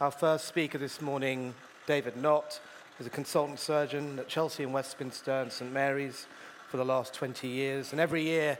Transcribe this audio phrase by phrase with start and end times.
[0.00, 1.52] Our first speaker this morning,
[1.86, 2.58] David Nott,
[2.98, 6.26] is a consultant surgeon at Chelsea and Westminster and St Mary's
[6.70, 7.92] for the last 20 years.
[7.92, 8.56] And every year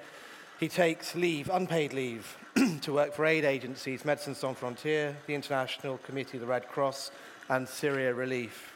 [0.58, 2.36] he takes leave, unpaid leave,
[2.82, 7.10] to work for aid agencies, Médecins Sans Frontières, the International Committee of the Red Cross,
[7.48, 8.74] and Syria Relief.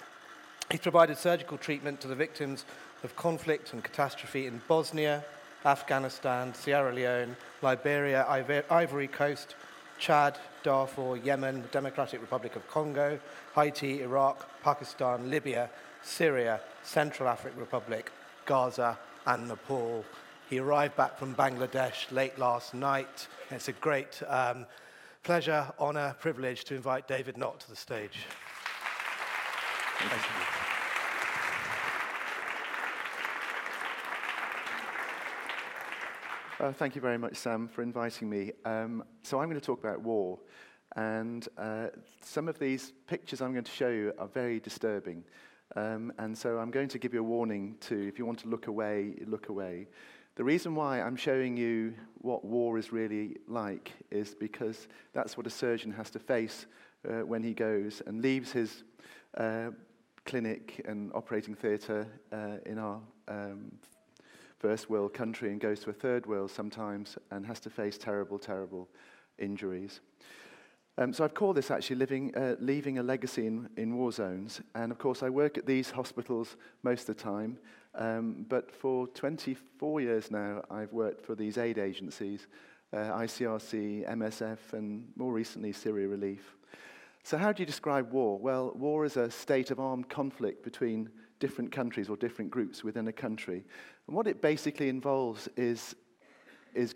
[0.70, 2.64] He's provided surgical treatment to the victims
[3.02, 5.22] of conflict and catastrophe in Bosnia,
[5.66, 8.24] Afghanistan, Sierra Leone, Liberia,
[8.70, 9.54] Ivory Coast,
[9.98, 13.18] Chad, Darfur, Yemen, Democratic Republic of Congo,
[13.54, 15.70] Haiti, Iraq, Pakistan, Libya,
[16.02, 18.10] Syria, Central African Republic,
[18.46, 20.04] Gaza, and Nepal.
[20.50, 23.28] He arrived back from Bangladesh late last night.
[23.50, 24.66] It's a great um,
[25.22, 28.26] pleasure, honour, privilege to invite David Nott to the stage.
[29.98, 30.63] Thank you.
[36.64, 38.50] Uh, thank you very much, Sam, for inviting me.
[38.64, 40.38] Um, so I'm going to talk about war.
[40.96, 41.88] And uh,
[42.22, 45.24] some of these pictures I'm going to show you are very disturbing.
[45.76, 48.48] Um, and so I'm going to give you a warning to, if you want to
[48.48, 49.88] look away, look away.
[50.36, 55.46] The reason why I'm showing you what war is really like is because that's what
[55.46, 56.64] a surgeon has to face
[57.06, 58.84] uh, when he goes and leaves his
[59.36, 59.68] uh,
[60.24, 63.70] clinic and operating theatre uh, in our um,
[64.64, 68.38] first world country and goes to a third world sometimes and has to face terrible,
[68.38, 68.88] terrible
[69.38, 70.00] injuries.
[70.96, 74.62] Um, so I've called this actually living, uh, leaving a legacy in, in war zones.
[74.74, 77.58] And of course, I work at these hospitals most of the time.
[77.94, 82.46] Um, but for 24 years now, I've worked for these aid agencies,
[82.94, 86.56] uh, ICRC, MSF, and more recently, Syria Relief.
[87.22, 88.38] So, how do you describe war?
[88.38, 93.08] Well, war is a state of armed conflict between different countries or different groups within
[93.08, 93.64] a country.
[94.06, 95.94] And what it basically involves is,
[96.74, 96.94] is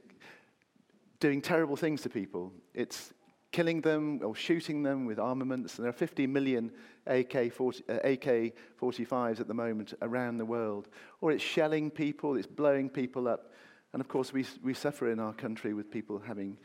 [1.20, 2.53] doing terrible things to people.
[2.75, 3.12] It's
[3.50, 5.77] killing them or shooting them with armaments.
[5.77, 6.70] And there are 50 million
[7.06, 10.89] AK, 40, uh, AK 45s at the moment around the world.
[11.20, 13.52] Or it's shelling people, it's blowing people up.
[13.92, 16.58] And of course, we, we suffer in our country with people having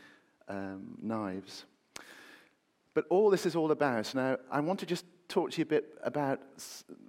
[0.49, 1.65] um, knives.
[2.93, 4.13] But all this is all about.
[4.13, 6.39] Now, I want to just talk to you a bit about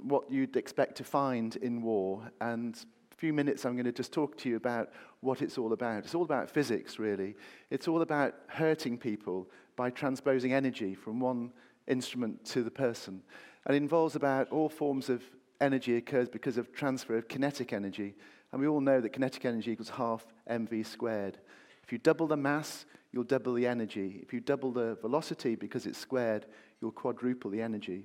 [0.02, 2.22] what you'd expect to find in war.
[2.40, 2.74] And
[3.12, 6.04] a few minutes, I'm going to just talk to you about what it's all about.
[6.04, 7.36] It's all about physics, really.
[7.68, 11.52] It's all about hurting people by transposing energy from one
[11.86, 13.20] instrument to the person.
[13.66, 15.22] And it involves about all forms of
[15.60, 18.14] energy occurs because of transfer of kinetic energy.
[18.52, 21.36] And we all know that kinetic energy equals half mv squared.
[21.82, 24.20] If you double the mass, you'll double the energy.
[24.22, 26.46] If you double the velocity because it's squared,
[26.80, 28.04] you'll quadruple the energy.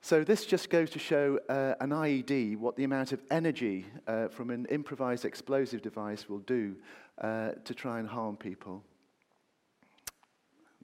[0.00, 4.28] So this just goes to show uh, an IED what the amount of energy uh,
[4.28, 6.76] from an improvised explosive device will do
[7.20, 8.82] uh, to try and harm people.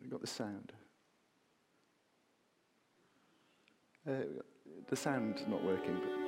[0.01, 0.73] We've got the sound.
[4.07, 4.13] Uh,
[4.89, 6.25] the sound's not working, but.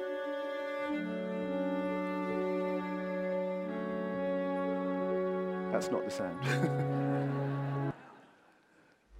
[5.73, 7.53] That's not the sound.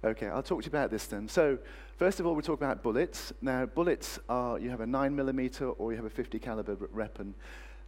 [0.07, 1.27] okay, I'll talk to you about this then.
[1.27, 1.57] So,
[1.97, 3.33] first of all, we talk about bullets.
[3.41, 7.33] Now, bullets are you have a 9 millimeter or you have a 50 caliber weapon.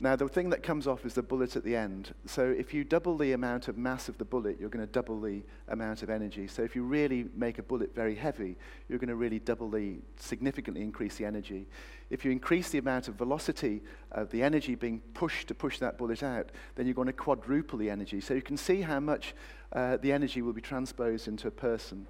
[0.01, 2.13] Now, the thing that comes off is the bullet at the end.
[2.25, 5.19] So, if you double the amount of mass of the bullet, you're going to double
[5.19, 6.47] the amount of energy.
[6.47, 8.55] So, if you really make a bullet very heavy,
[8.87, 11.67] you're going to really double the, significantly increase the energy.
[12.09, 13.81] If you increase the amount of velocity
[14.13, 17.77] of the energy being pushed to push that bullet out, then you're going to quadruple
[17.77, 18.21] the energy.
[18.21, 19.35] So, you can see how much
[19.73, 22.07] uh, the energy will be transposed into a person.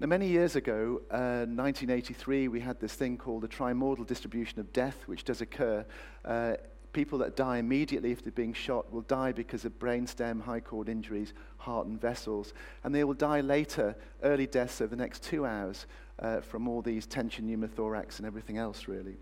[0.00, 4.72] Now, many years ago, uh, 1983, we had this thing called the trimodal distribution of
[4.72, 5.84] death, which does occur.
[6.24, 6.54] Uh,
[6.98, 10.88] people that die immediately if they're being shot will die because of brainstem, high cord
[10.88, 12.52] injuries, heart and vessels.
[12.82, 13.94] And they will die later,
[14.24, 15.86] early deaths over the next two hours
[16.18, 19.16] uh, from all these tension pneumothorax and everything else, really.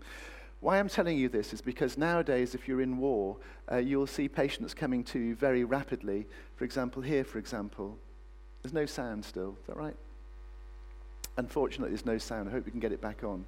[0.59, 3.37] Why I'm telling you this is because nowadays, if you're in war,
[3.71, 6.25] uh, you'll see patients coming to you very rapidly.
[6.55, 7.95] For example, here, for example,
[8.63, 9.55] there's no sound still.
[9.61, 9.95] Is that right?
[11.37, 12.49] Unfortunately, there's no sound.
[12.49, 13.45] I hope we can get it back on.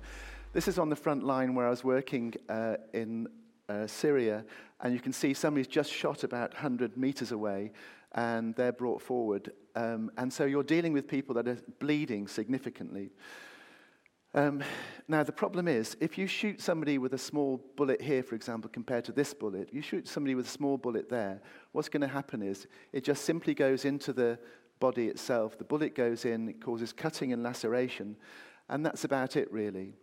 [0.54, 3.28] This is on the front line where I was working uh, in
[3.70, 4.44] uh, Syria,
[4.82, 7.72] and you can see somebody's just shot about 100 meters away,
[8.14, 9.52] and they're brought forward.
[9.76, 13.12] Um, and so you're dealing with people that are bleeding significantly.
[14.34, 14.64] Um,
[15.08, 18.70] now, the problem is, if you shoot somebody with a small bullet here, for example,
[18.72, 22.08] compared to this bullet, you shoot somebody with a small bullet there, what's going to
[22.08, 24.38] happen is it just simply goes into the
[24.80, 25.58] body itself.
[25.58, 28.16] The bullet goes in, it causes cutting and laceration,
[28.70, 29.96] and that's about it, really.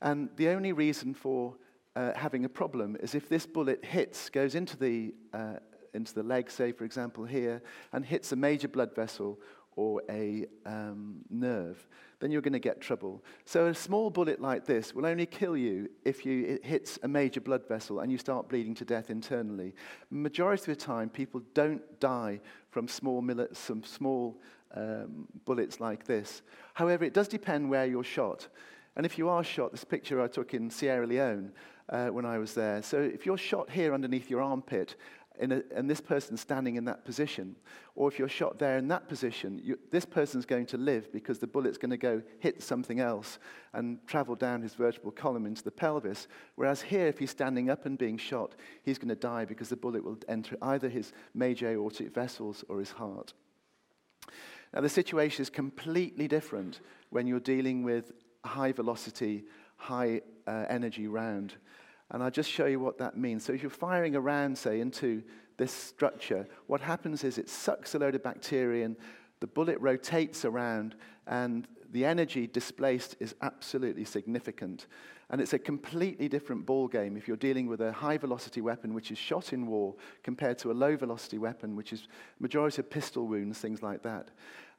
[0.00, 1.56] And the only reason for
[1.96, 5.56] uh, having a problem is if this bullet hits, goes into the, uh,
[5.92, 7.62] into the leg, say, for example, here,
[7.92, 9.38] and hits a major blood vessel
[9.76, 11.86] or a um, nerve,
[12.20, 13.24] then you're going to get trouble.
[13.44, 17.08] So a small bullet like this will only kill you if you, it hits a
[17.08, 19.74] major blood vessel and you start bleeding to death internally.
[20.10, 22.40] Majority of the time, people don't die
[22.70, 24.40] from small, millet, some small
[24.74, 26.42] um, bullets like this.
[26.74, 28.48] However, it does depend where you're shot.
[28.96, 31.52] And if you are shot, this picture I took in Sierra Leone
[31.88, 32.82] uh, when I was there.
[32.82, 34.96] So if you're shot here underneath your armpit
[35.40, 37.56] a, and this person's standing in that position,
[37.94, 41.38] or if you're shot there in that position, you, this person's going to live because
[41.38, 43.38] the bullet's going to go hit something else
[43.72, 46.28] and travel down his vertebral column into the pelvis.
[46.54, 49.76] Whereas here, if he's standing up and being shot, he's going to die because the
[49.76, 53.32] bullet will enter either his major aortic vessels or his heart.
[54.72, 58.12] Now, the situation is completely different when you're dealing with
[58.44, 59.44] high velocity,
[59.76, 61.54] high uh, energy round.
[62.14, 63.44] And I'll just show you what that means.
[63.44, 65.20] So if you're firing a round, say, into
[65.56, 68.96] this structure, what happens is it sucks a load of bacteria in,
[69.40, 70.94] the bullet rotates around
[71.26, 74.86] and the energy displaced is absolutely significant.
[75.28, 78.94] And it's a completely different ball game if you're dealing with a high velocity weapon
[78.94, 82.06] which is shot in war compared to a low velocity weapon which is
[82.38, 84.30] majority of pistol wounds, things like that.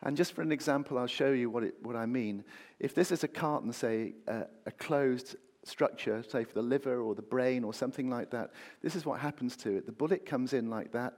[0.04, 2.46] And just for an example, I'll show you what, it, what I mean.
[2.80, 5.36] If this is a carton, say, uh, a closed
[5.68, 8.52] structure, say for the liver or the brain or something like that,
[8.82, 9.86] this is what happens to it.
[9.86, 11.18] The bullet comes in like that.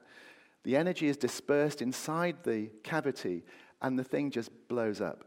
[0.63, 3.43] The energy is dispersed inside the cavity,
[3.81, 5.23] and the thing just blows up.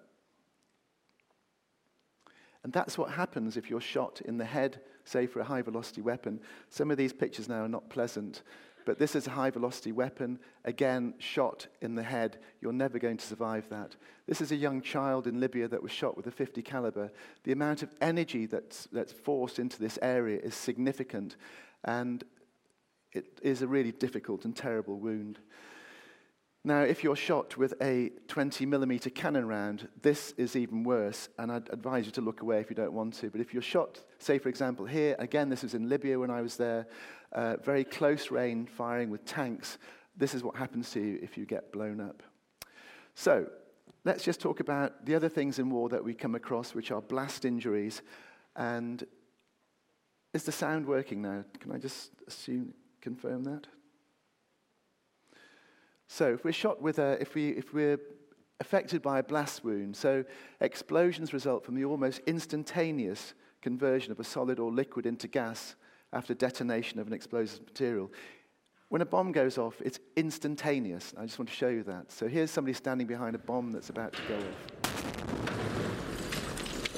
[2.62, 6.02] And that's what happens if you're shot in the head, say for a high velocity
[6.02, 6.40] weapon.
[6.68, 8.42] Some of these pictures now are not pleasant,
[8.90, 12.40] but this is a high velocity weapon, again, shot in the head.
[12.60, 13.94] You're never going to survive that.
[14.26, 17.12] This is a young child in Libya that was shot with a 50 caliber.
[17.44, 21.36] The amount of energy that's, that's forced into this area is significant,
[21.84, 22.24] and
[23.12, 25.38] it is a really difficult and terrible wound.
[26.62, 31.50] Now, if you're shot with a 20 millimeter cannon round, this is even worse, and
[31.50, 33.30] I'd advise you to look away if you don't want to.
[33.30, 36.42] But if you're shot, say for example here, again, this was in Libya when I
[36.42, 36.86] was there,
[37.32, 39.78] uh, very close range firing with tanks,
[40.16, 42.22] this is what happens to you if you get blown up.
[43.14, 43.48] So,
[44.04, 47.00] let's just talk about the other things in war that we come across, which are
[47.00, 48.02] blast injuries.
[48.54, 49.02] And
[50.34, 51.44] is the sound working now?
[51.58, 53.66] Can I just assume, confirm that?
[56.12, 58.00] So if we're shot with a, if, we, if we're
[58.58, 60.24] affected by a blast wound, so
[60.60, 65.76] explosions result from the almost instantaneous conversion of a solid or liquid into gas
[66.12, 68.10] after detonation of an explosive material.
[68.88, 71.14] When a bomb goes off, it's instantaneous.
[71.16, 72.10] I just want to show you that.
[72.10, 74.42] So here's somebody standing behind a bomb that's about to go off.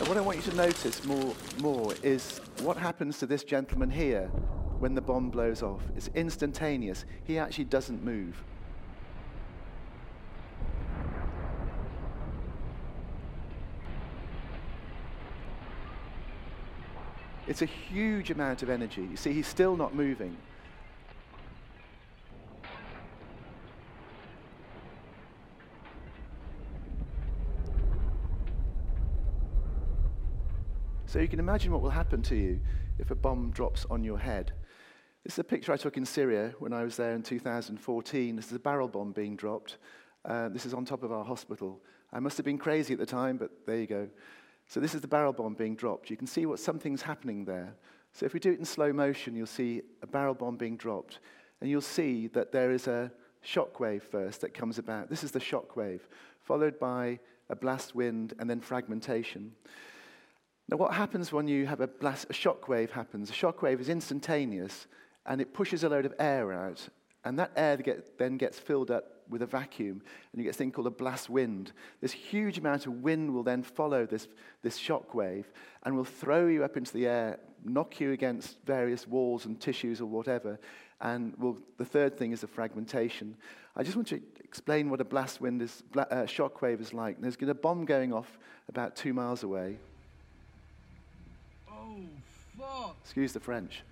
[0.01, 3.91] Now, what I want you to notice more, more is what happens to this gentleman
[3.91, 4.29] here
[4.79, 5.83] when the bomb blows off.
[5.97, 7.05] It's instantaneous.
[7.25, 8.43] He actually doesn't move.
[17.53, 19.03] It's a huge amount of energy.
[19.03, 20.35] You see, he's still not moving.
[31.05, 32.59] So you can imagine what will happen to you
[32.99, 34.55] if a bomb drops on your head.
[35.23, 38.35] This is a picture I took in Syria when I was there in 2014.
[38.35, 39.77] This is a barrel bomb being dropped.
[40.25, 41.83] Uh, this is on top of our hospital.
[42.15, 44.09] I must have been crazy at the time, but there you go.
[44.73, 46.09] So this is the barrel bomb being dropped.
[46.09, 47.75] You can see what something's happening there.
[48.15, 51.19] So if we do it in slow motion, you'll see a barrel bomb being dropped.
[51.61, 55.11] And you'll see that there is a shock wave first that comes about.
[55.11, 56.09] This is the shock wave,
[56.41, 57.19] followed by
[57.51, 59.53] a blast wind and then fragmentation.
[60.71, 63.29] Now, what happens when you have a, blast, a shock wave happens?
[63.29, 64.87] A shock wave is instantaneous
[65.27, 66.89] and it pushes a load of air out.
[67.27, 70.59] And that air get, then gets filled up with a vacuum, and you get a
[70.59, 71.73] thing called a blast wind.
[72.01, 74.29] This huge amount of wind will then follow this,
[74.63, 75.51] this shock wave
[75.83, 80.01] and will throw you up into the air, knock you against various walls and tissues
[80.01, 80.61] or whatever.
[81.01, 83.37] And will, the third thing is the fragmentation.
[83.75, 87.21] I just want to explain what a blast wind is, uh, shock wave is like.
[87.21, 89.79] There's a bomb going off about two miles away.
[91.71, 91.97] Oh,
[92.59, 92.97] fuck.
[93.03, 93.83] Excuse the French.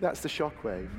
[0.00, 0.90] That's the shock wave.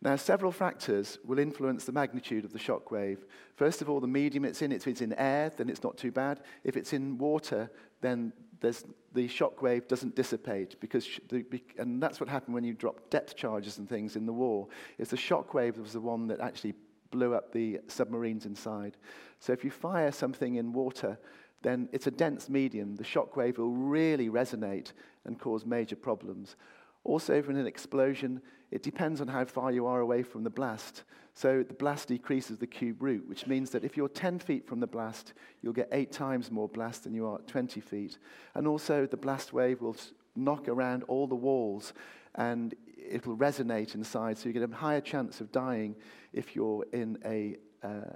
[0.00, 3.24] Now, several factors will influence the magnitude of the shock wave.
[3.54, 4.72] First of all, the medium it's in.
[4.72, 6.40] If it's in air, then it's not too bad.
[6.64, 10.80] If it's in water, then the shock wave doesn't dissipate.
[10.80, 11.44] Because the,
[11.78, 14.66] and that's what happened when you drop depth charges and things in the war.
[14.98, 16.74] It's the shock wave that was the one that actually
[17.10, 18.96] blew up the submarines inside.
[19.38, 21.18] So if you fire something in water,
[21.62, 22.96] then it's a dense medium.
[22.96, 24.92] The shock wave will really resonate
[25.24, 26.56] and cause major problems.
[27.04, 28.40] Also, in an explosion,
[28.70, 31.04] it depends on how far you are away from the blast.
[31.34, 34.80] So the blast decreases the cube root, which means that if you're 10 feet from
[34.80, 35.32] the blast,
[35.62, 38.18] you'll get eight times more blast than you are at 20 feet.
[38.54, 39.96] And also, the blast wave will
[40.36, 41.92] knock around all the walls
[42.34, 45.94] and it'll resonate inside, so you get a higher chance of dying
[46.32, 48.14] if you're in a uh,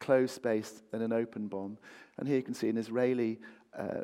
[0.00, 1.78] closed space than an open bomb.
[2.16, 3.38] And here you can see an Israeli
[3.78, 4.02] uh,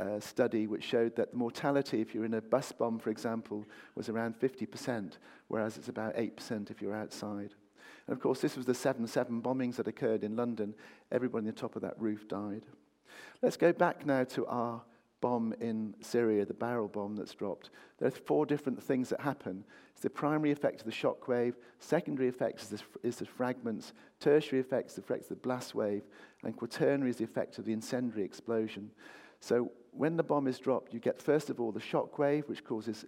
[0.00, 3.64] uh, study which showed that the mortality, if you're in a bus bomb, for example,
[3.94, 7.54] was around 50%, whereas it's about 8% if you're outside.
[8.06, 10.74] And of course, this was the 7 7 bombings that occurred in London.
[11.10, 12.64] Everybody on the top of that roof died.
[13.42, 14.82] Let's go back now to our
[15.20, 17.70] bomb in Syria, the barrel bomb that's dropped.
[17.98, 19.64] There are four different things that happen.
[19.92, 23.92] It's the primary effect of the shock wave, secondary effect is the, is the fragments,
[24.20, 26.02] tertiary effect is the effect of the blast wave,
[26.42, 28.90] and quaternary is the effect of the incendiary explosion.
[29.42, 32.64] So when the bomb is dropped, you get first of all the shock wave, which
[32.64, 33.04] causes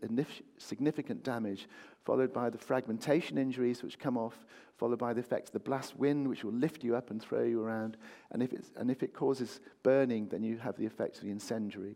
[0.59, 1.69] significant damage,
[2.05, 4.45] followed by the fragmentation injuries, which come off,
[4.77, 7.45] followed by the effect of the blast wind, which will lift you up and throw
[7.45, 7.97] you around.
[8.33, 11.95] And if, and if it causes burning, then you have the effect of the incendiary.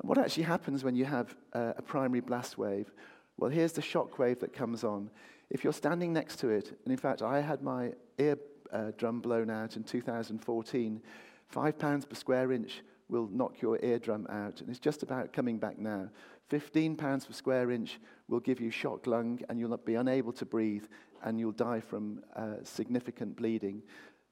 [0.00, 2.92] And what actually happens when you have uh, a primary blast wave?
[3.38, 5.08] Well, here's the shock wave that comes on.
[5.50, 8.38] If you're standing next to it, and in fact, I had my ear
[8.72, 11.00] uh, drum blown out in 2014,
[11.46, 14.60] five pounds per square inch will knock your eardrum out.
[14.60, 16.08] And it's just about coming back now.
[16.48, 20.46] 15 pounds per square inch will give you shock lung, and you'll be unable to
[20.46, 20.84] breathe,
[21.22, 23.82] and you'll die from uh, significant bleeding.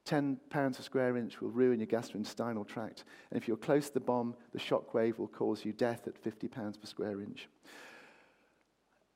[0.05, 3.03] 10 pounds per square inch will ruin your gastrointestinal tract.
[3.29, 6.17] And if you're close to the bomb, the shock wave will cause you death at
[6.17, 7.47] 50 pounds per square inch.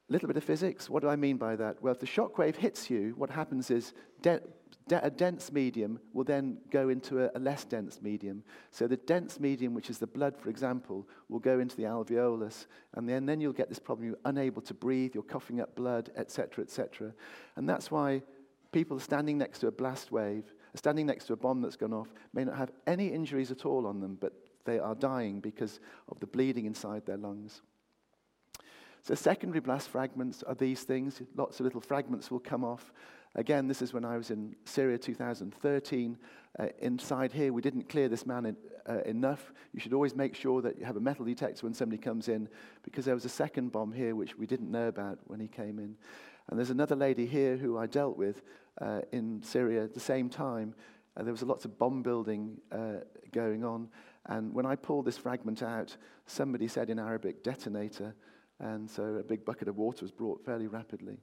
[0.08, 0.88] A little bit of physics.
[0.88, 1.82] What do I mean by that?
[1.82, 4.42] Well, if the shock wave hits you, what happens is de-
[4.92, 8.44] a dense medium will then go into a, a, less dense medium.
[8.70, 12.68] So the dense medium, which is the blood, for example, will go into the alveolus,
[12.94, 14.08] and then, then you'll get this problem.
[14.08, 17.14] You're unable to breathe, you're coughing up blood, etc., etc.
[17.56, 18.22] And that's why
[18.72, 22.14] people standing next to a blast wave, standing next to a bomb that's gone off,
[22.34, 24.34] may not have any injuries at all on them, but
[24.66, 27.62] they are dying because of the bleeding inside their lungs.
[29.02, 31.22] So, secondary blast fragments are these things.
[31.36, 32.92] Lots of little fragments will come off.
[33.36, 36.18] Again, this is when I was in Syria 2013.
[36.58, 38.56] Uh, inside here, we didn't clear this man in,
[38.88, 39.52] uh, enough.
[39.74, 42.48] You should always make sure that you have a metal detector when somebody comes in,
[42.84, 45.80] because there was a second bomb here which we didn't know about when he came
[45.80, 45.98] in.
[46.48, 48.42] And there's another lady here who I dealt with
[48.80, 50.74] uh, in Syria at the same time.
[51.18, 53.00] Uh, there was lots of bomb building uh,
[53.34, 53.90] going on.
[54.28, 58.16] And when I pulled this fragment out, somebody said in Arabic, detonator.
[58.60, 61.20] And so a big bucket of water was brought fairly rapidly.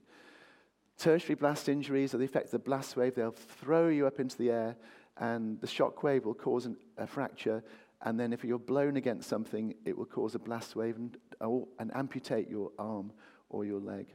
[0.98, 3.14] Tertiary blast injuries are the effect of the blast wave.
[3.14, 4.76] They'll throw you up into the air,
[5.16, 7.62] and the shock wave will cause an, a fracture.
[8.02, 11.16] And then, if you're blown against something, it will cause a blast wave and,
[11.78, 13.12] and amputate your arm
[13.48, 14.06] or your leg.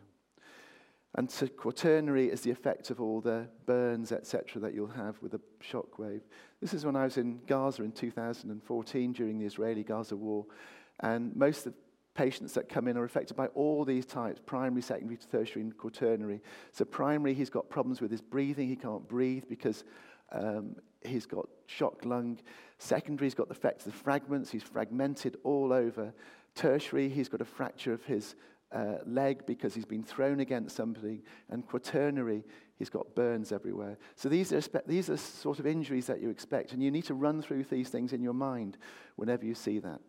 [1.15, 5.34] And so quaternary is the effect of all the burns, etc., that you'll have with
[5.34, 6.22] a shock wave.
[6.62, 10.46] This is when I was in Gaza in 2014 during the Israeli Gaza war.
[11.00, 11.74] And most of
[12.17, 16.41] patients that come in are affected by all these types primary, secondary, tertiary, and quaternary.
[16.71, 18.67] So, primary, he's got problems with his breathing.
[18.67, 19.86] He can't breathe because
[20.31, 22.39] um, he's got shock lung.
[22.79, 24.50] Secondary, he's got the effects of fragments.
[24.50, 26.12] He's fragmented all over.
[26.55, 28.36] Tertiary, he's got a fracture of his
[28.71, 31.21] uh, leg because he's been thrown against somebody.
[31.50, 32.43] And quaternary,
[32.79, 33.95] he's got burns everywhere.
[34.15, 37.13] So these are, these are sort of injuries that you expect, and you need to
[37.13, 38.77] run through these things in your mind
[39.17, 40.01] whenever you see that.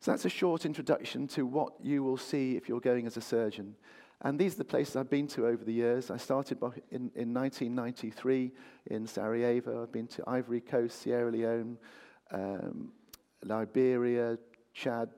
[0.00, 3.20] So that's a short introduction to what you will see if you're going as a
[3.20, 3.76] surgeon.
[4.22, 6.10] And these are the places I've been to over the years.
[6.10, 6.58] I started
[6.90, 8.50] in, in 1993
[8.86, 9.82] in Sarajevo.
[9.82, 11.76] I've been to Ivory Coast, Sierra Leone,
[12.32, 12.92] um,
[13.44, 14.38] Liberia,
[14.72, 15.10] Chad,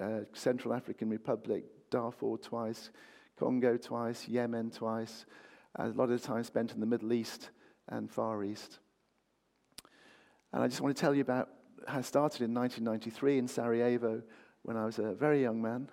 [0.00, 2.90] uh, Central African Republic, Darfur twice,
[3.38, 5.24] Congo twice, Yemen twice.
[5.76, 7.48] A lot of the time spent in the Middle East
[7.88, 8.78] and Far East.
[10.52, 11.48] And I just want to tell you about
[11.90, 14.22] I started in 1993 in Sarajevo
[14.62, 15.88] when I was a very young man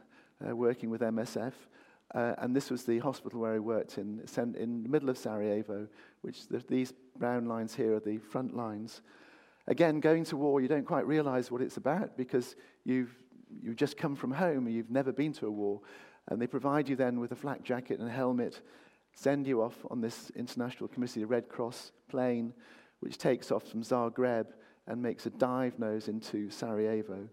[0.45, 1.53] uh, working with MSF.
[2.13, 5.87] Uh, and this was the hospital where I worked in, in the middle of Sarajevo,
[6.21, 9.01] which the, these brown lines here are the front lines.
[9.67, 13.15] Again, going to war, you don't quite realize what it's about because you've,
[13.61, 15.79] you've just come from home and you've never been to a war.
[16.27, 18.61] And they provide you then with a flak jacket and a helmet,
[19.13, 22.53] send you off on this International Committee of the Red Cross plane,
[22.99, 24.47] which takes off from Zagreb
[24.87, 27.27] and makes a dive nose into Sarajevo.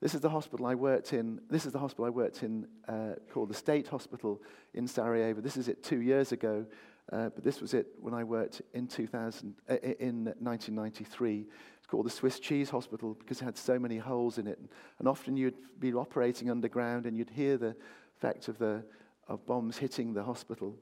[0.00, 1.40] This is the hospital I worked in.
[1.48, 4.42] This is the hospital I worked in uh, called the State Hospital
[4.74, 5.40] in Sarajevo.
[5.40, 6.66] This is it two years ago,
[7.12, 11.46] uh, but this was it when I worked in 2000, uh, in 1993.
[11.78, 14.58] It's called the Swiss Cheese Hospital because it had so many holes in it,
[14.98, 17.76] and often you'd be operating underground and you'd hear the
[18.16, 18.84] effect of the
[19.28, 20.76] of bombs hitting the hospital.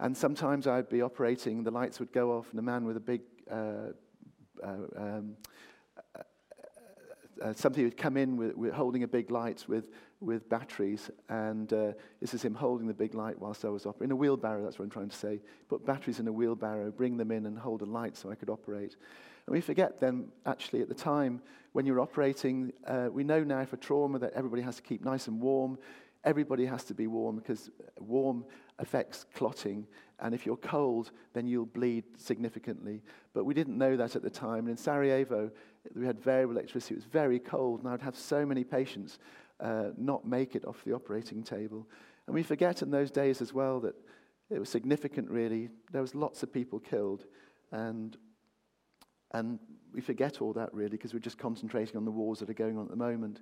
[0.00, 3.00] And sometimes I'd be operating, the lights would go off, and a man with a
[3.00, 3.92] big uh,
[4.64, 5.36] um,
[6.14, 6.22] uh,
[7.42, 9.90] uh, somebody would come in with, with, holding a big light with,
[10.20, 14.10] with batteries, and uh, this is him holding the big light whilst I was operating.
[14.10, 15.40] In a wheelbarrow, that's what I'm trying to say.
[15.68, 18.50] Put batteries in a wheelbarrow, bring them in, and hold a light so I could
[18.50, 18.96] operate.
[19.46, 21.42] And we forget then, actually, at the time
[21.72, 25.26] when you're operating, uh, we know now for trauma that everybody has to keep nice
[25.26, 25.76] and warm.
[26.24, 28.44] Everybody has to be warm because warm
[28.78, 29.86] affects clotting.
[30.20, 33.02] And if you're cold, then you'll bleed significantly.
[33.34, 34.60] But we didn't know that at the time.
[34.60, 35.50] And in Sarajevo,
[35.94, 36.94] we had variable electricity.
[36.94, 37.80] It was very cold.
[37.80, 39.18] And I would have so many patients
[39.60, 41.86] uh, not make it off the operating table.
[42.26, 43.94] And we forget in those days as well that
[44.50, 45.68] it was significant, really.
[45.92, 47.26] There was lots of people killed.
[47.70, 48.16] And,
[49.32, 49.58] and
[49.92, 52.78] we forget all that, really, because we're just concentrating on the wars that are going
[52.78, 53.40] on at the moment.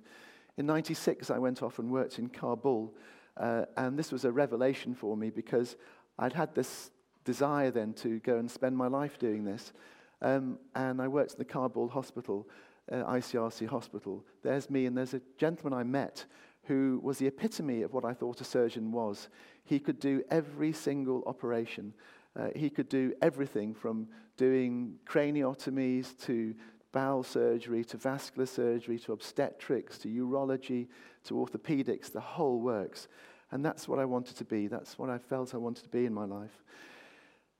[0.57, 2.93] In 96, I went off and worked in Kabul.
[3.35, 5.75] Uh, and this was a revelation for me because
[6.19, 6.91] I'd had this
[7.25, 9.73] desire then to go and spend my life doing this.
[10.21, 12.47] Um, and I worked in the Kabul hospital,
[12.91, 14.23] uh, ICRC hospital.
[14.43, 16.25] There's me, and there's a gentleman I met
[16.63, 19.29] who was the epitome of what I thought a surgeon was.
[19.65, 21.93] He could do every single operation.
[22.35, 24.07] Uh, he could do everything from
[24.37, 26.55] doing craniotomies to
[26.93, 30.87] bowel surgery to vascular surgery to obstetrics to urology
[31.25, 33.09] to orthopedics, the whole works.
[33.51, 34.67] And that's what I wanted to be.
[34.67, 36.63] That's what I felt I wanted to be in my life.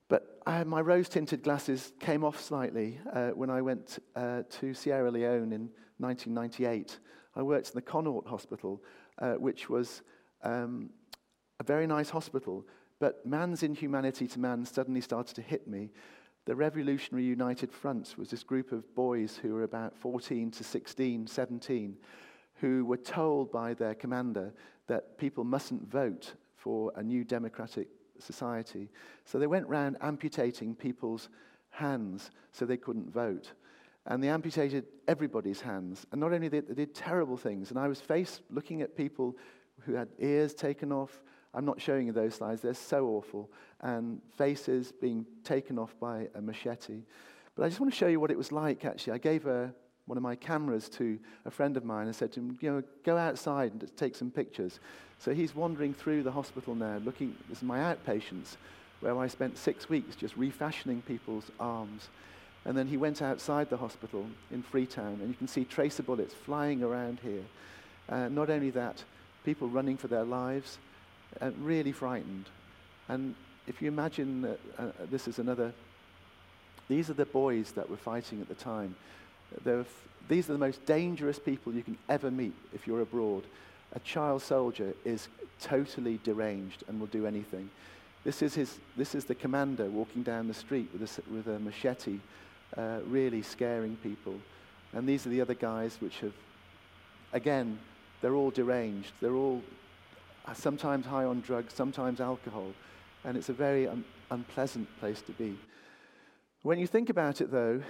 [0.07, 4.73] But I, my rose tinted glasses came off slightly uh, when I went uh, to
[4.73, 6.99] Sierra Leone in 1998.
[7.35, 8.81] I worked in the Connaught Hospital,
[9.19, 10.03] uh, which was
[10.43, 10.89] um,
[11.59, 12.65] a very nice hospital,
[12.99, 15.89] but man's inhumanity to man suddenly started to hit me
[16.45, 21.27] the Revolutionary United Front was this group of boys who were about 14 to 16,
[21.27, 21.97] 17,
[22.55, 24.53] who were told by their commander
[24.88, 27.88] that people mustn't vote for a new democratic
[28.19, 28.89] society.
[29.25, 31.29] So they went round amputating people's
[31.69, 33.53] hands so they couldn't vote.
[34.05, 36.05] And they amputated everybody's hands.
[36.11, 39.37] And not only did they did terrible things, and I was faced looking at people
[39.81, 43.50] who had ears taken off, I'm not showing you those slides, they're so awful.
[43.81, 47.01] And faces being taken off by a machete.
[47.55, 49.13] But I just want to show you what it was like, actually.
[49.13, 49.74] I gave a,
[50.05, 52.83] one of my cameras to a friend of mine and said to him, you know,
[53.03, 54.79] go outside and take some pictures.
[55.20, 58.55] So he's wandering through the hospital now, looking, this is my outpatients,
[59.01, 62.09] where I spent six weeks just refashioning people's arms.
[62.66, 66.33] And then he went outside the hospital in Freetown, and you can see tracer bullets
[66.33, 67.44] flying around here.
[68.09, 69.03] Uh, not only that,
[69.44, 70.77] people running for their lives,
[71.41, 72.46] uh, really frightened.
[73.07, 73.35] And
[73.67, 75.74] if you imagine that uh, this is another,
[76.87, 78.96] these are the boys that were fighting at the time.
[79.65, 79.85] F-
[80.27, 83.43] these are the most dangerous people you can ever meet if you're abroad.
[83.96, 85.27] A child soldier is
[85.59, 87.69] totally deranged and will do anything.
[88.24, 91.59] This is, his, this is the commander walking down the street with a, with a
[91.59, 92.19] machete,
[92.77, 94.35] uh, really scaring people.
[94.93, 96.33] And these are the other guys which have,
[97.33, 97.79] again,
[98.22, 99.11] they're all deranged.
[99.19, 99.61] They're all
[100.53, 102.74] sometimes high on drugs, sometimes alcohol,
[103.24, 105.58] and it's a very un- unpleasant place to be.
[106.64, 107.82] When you think about it, though,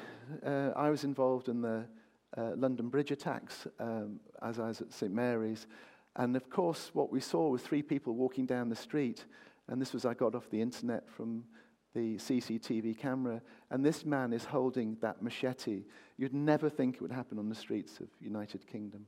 [0.46, 1.86] uh, I was involved in the
[2.38, 5.68] uh, London Bridge attacks um, as I was at St Mary's,
[6.16, 9.26] and of course, what we saw was three people walking down the street,
[9.68, 11.44] and this was I got off the internet from
[11.94, 15.84] the CCTV camera, and this man is holding that machete.
[16.18, 19.06] You'd never think it would happen on the streets of United Kingdom.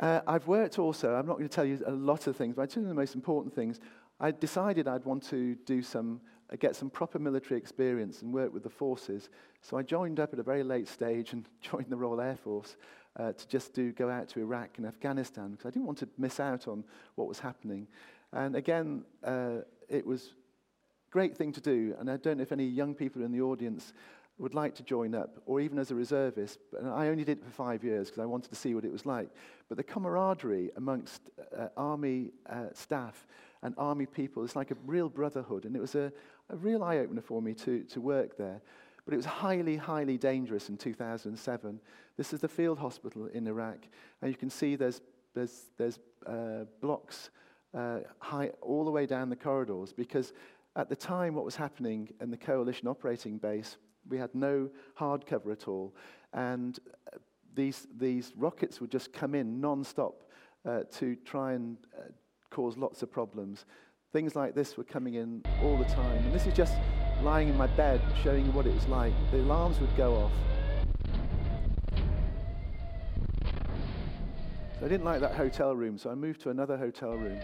[0.00, 2.70] Uh, I've worked also, I'm not going to tell you a lot of things, but
[2.70, 3.78] two of the most important things.
[4.20, 6.20] I decided I'd want to do some,
[6.52, 9.28] uh, get some proper military experience and work with the forces.
[9.60, 12.76] So I joined up at a very late stage and joined the Royal Air Force
[13.16, 16.08] uh, to just do, go out to Iraq and Afghanistan because I didn't want to
[16.18, 17.86] miss out on what was happening.
[18.32, 20.26] And again, uh, it was
[21.08, 21.94] a great thing to do.
[21.98, 23.92] And I don't know if any young people in the audience
[24.38, 26.58] would like to join up, or even as a reservist.
[26.72, 28.92] But I only did it for five years because I wanted to see what it
[28.92, 29.28] was like.
[29.68, 31.22] But the camaraderie amongst
[31.56, 33.26] uh, army uh, staff
[33.62, 35.64] and army people is like a real brotherhood.
[35.64, 36.12] And it was a,
[36.50, 38.60] a real eye opener for me to, to work there.
[39.04, 41.80] But it was highly, highly dangerous in 2007.
[42.16, 43.78] This is the field hospital in Iraq.
[44.20, 45.00] And you can see there's,
[45.34, 47.30] there's, there's uh, blocks
[47.72, 50.32] uh, high, all the way down the corridors because
[50.76, 53.76] at the time, what was happening in the coalition operating base
[54.08, 55.94] we had no hard cover at all.
[56.32, 56.78] And
[57.12, 57.18] uh,
[57.54, 60.24] these, these rockets would just come in non-stop
[60.68, 62.02] uh, to try and uh,
[62.50, 63.66] cause lots of problems.
[64.12, 66.18] Things like this were coming in all the time.
[66.18, 66.74] And this is just
[67.22, 69.12] lying in my bed showing you what it was like.
[69.30, 70.32] The alarms would go off.
[74.78, 77.40] So I didn't like that hotel room, so I moved to another hotel room.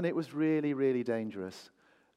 [0.00, 1.68] And it was really, really dangerous.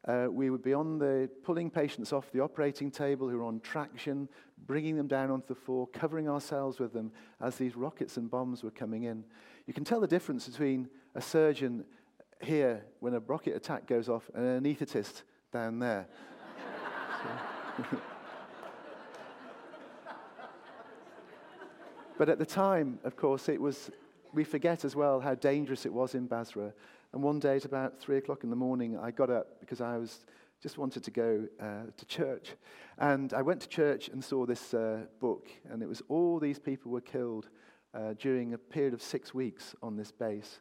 [0.08, 3.60] Uh, we would be on the pulling patients off the operating table who were on
[3.60, 4.30] traction,
[4.66, 8.64] bringing them down onto the floor, covering ourselves with them as these rockets and bombs
[8.64, 9.26] were coming in.
[9.68, 11.84] You can tell the difference between a surgeon
[12.42, 16.08] here when a rocket attack goes off and an anaesthetist down there.
[22.18, 23.92] but at the time, of course, it was,
[24.32, 26.72] we forget as well how dangerous it was in Basra.
[27.14, 29.98] And one day at about three o'clock in the morning, I got up because I
[29.98, 30.26] was
[30.62, 32.56] just wanted to go uh, to church.
[32.98, 36.58] And I went to church and saw this uh, book, and it was all these
[36.58, 37.50] people were killed
[37.94, 40.60] uh, during a period of six weeks on this base.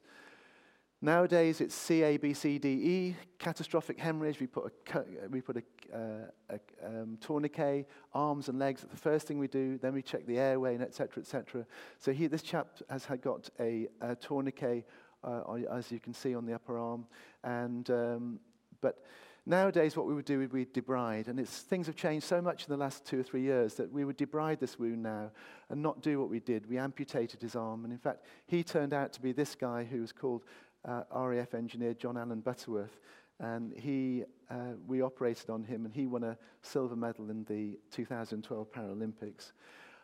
[1.04, 4.38] Nowadays, it's C, A, B, C, D, E, catastrophic hemorrhage.
[4.38, 8.82] We put a, we put a, uh, a um, tourniquet, arms and legs.
[8.82, 9.78] The first thing we do.
[9.78, 11.66] Then we check the airway, and et cetera, et cetera.
[11.98, 14.86] So here, this chap has had got a, a tourniquet,
[15.24, 17.06] uh, as you can see on the upper arm.
[17.44, 18.40] And, um,
[18.80, 19.04] but
[19.46, 21.28] nowadays, what we would do is we'd debride.
[21.28, 24.04] And things have changed so much in the last two or three years that we
[24.04, 25.30] would debride this wound now
[25.68, 26.68] and not do what we did.
[26.68, 27.84] We amputated his arm.
[27.84, 30.44] And in fact, he turned out to be this guy who was called
[30.84, 32.98] uh, RAF engineer Jon-Allan Butterworth,
[33.40, 37.78] and he, uh, we operated on him, and he won a silver medal in the
[37.90, 39.52] 2012 Paralympics.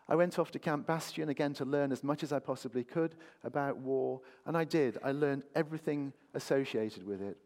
[0.09, 3.15] I went off to Camp Bastion again to learn as much as I possibly could
[3.45, 4.97] about war, and I did.
[5.05, 7.37] I learned everything associated with it.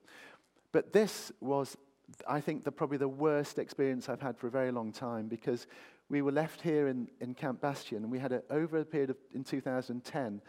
[0.71, 1.77] But this was,
[2.27, 5.67] I think, the, probably the worst experience I've had for a very long time because
[6.09, 9.11] we were left here in, in Camp Bastion, and we had, a, over a period
[9.11, 10.41] of, in 2010,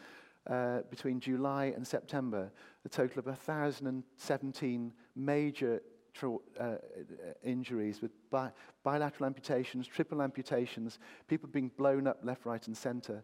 [0.50, 2.52] uh, between July and September,
[2.86, 5.82] a total of 1,017 major
[6.60, 6.76] uh,
[7.44, 8.52] injuries with bi-
[8.84, 13.24] bilateral amputations, triple amputations, people being blown up left, right, and center.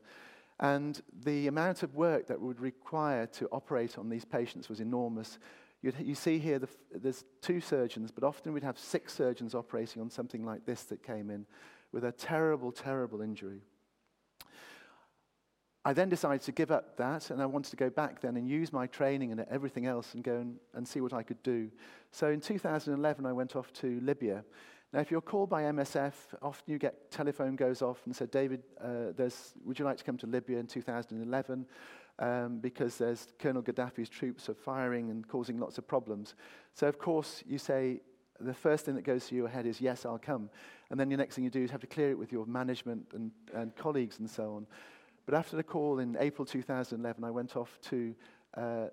[0.60, 5.39] And the amount of work that would require to operate on these patients was enormous.
[5.82, 10.02] You'd, you see here the, there's two surgeons, but often we'd have six surgeons operating
[10.02, 11.45] on something like this that came in
[11.91, 13.62] with a terrible, terrible injury.
[15.85, 18.49] I then decided to give up that, and I wanted to go back then and
[18.49, 21.71] use my training and everything else and go and, and see what I could do.
[22.11, 24.43] So in 2011, I went off to Libya.
[24.91, 28.63] Now, if you're called by MSF, often you get telephone goes off and said, David,
[28.83, 29.11] uh,
[29.63, 31.65] would you like to come to Libya in 2011?
[32.17, 36.35] Um, because there's Colonel Gaddafi's troops are firing and causing lots of problems.
[36.73, 38.01] So, of course, you say,
[38.41, 40.49] the first thing that goes through your head is, yes, I'll come.
[40.89, 43.05] And then the next thing you do is have to clear it with your management
[43.13, 44.67] and, and colleagues and so on.
[45.29, 48.15] But after the call in April 2011, I went off to,
[48.57, 48.87] uh,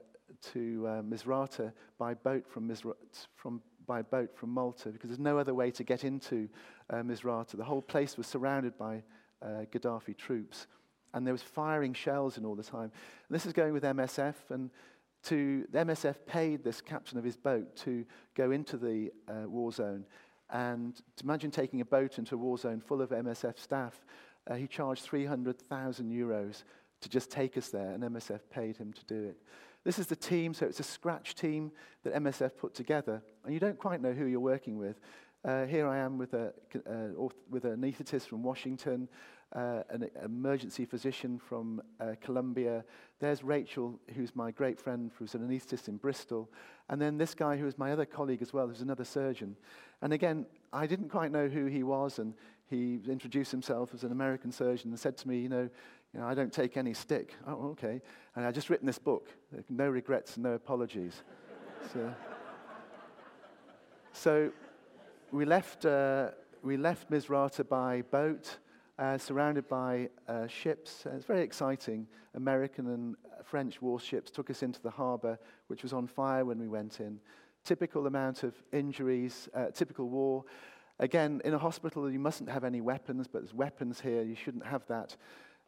[0.52, 2.92] to uh, Misrata by boat from, Misra-
[3.36, 6.46] from, by boat from Malta because there's no other way to get into
[6.90, 7.56] uh, Misrata.
[7.56, 9.02] The whole place was surrounded by
[9.40, 10.66] uh, Gaddafi troops,
[11.14, 12.92] and there was firing shells in all the time.
[13.28, 14.68] And this is going with MSF, and
[15.22, 19.72] to, the MSF paid this captain of his boat to go into the uh, war
[19.72, 20.04] zone.
[20.50, 24.04] And imagine taking a boat into a war zone full of MSF staff
[24.48, 26.62] uh, he charged 300,000 euros
[27.00, 29.36] to just take us there, and MSF paid him to do it.
[29.84, 31.70] This is the team, so it's a scratch team
[32.02, 34.98] that MSF put together, and you don't quite know who you're working with.
[35.44, 36.52] Uh, here I am with a,
[36.88, 39.08] uh, with an anaesthetist from Washington,
[39.54, 42.84] uh, an emergency physician from uh, Columbia.
[43.20, 46.50] There's Rachel, who's my great friend, who's an anaesthetist in Bristol.
[46.88, 49.56] And then this guy, who is my other colleague as well, who's another surgeon.
[50.02, 52.34] And again, I didn't quite know who he was, and
[52.68, 55.68] he introduced himself as an American surgeon and said to me, you know,
[56.12, 57.34] you know I don't take any stick.
[57.46, 58.00] Oh, okay.
[58.34, 59.28] And I just written this book,
[59.68, 61.22] no regrets, and no apologies.
[61.92, 62.14] so,
[64.12, 64.52] so
[65.30, 66.30] we left, uh,
[66.62, 68.58] we left Misrata by boat,
[68.98, 71.04] uh, surrounded by uh, ships.
[71.12, 72.06] it's very exciting.
[72.34, 76.68] American and French warships took us into the harbor, which was on fire when we
[76.68, 77.18] went in.
[77.64, 80.44] Typical amount of injuries, uh, typical war.
[80.98, 84.22] Again, in a hospital, you mustn't have any weapons, but there's weapons here.
[84.22, 85.16] You shouldn't have that.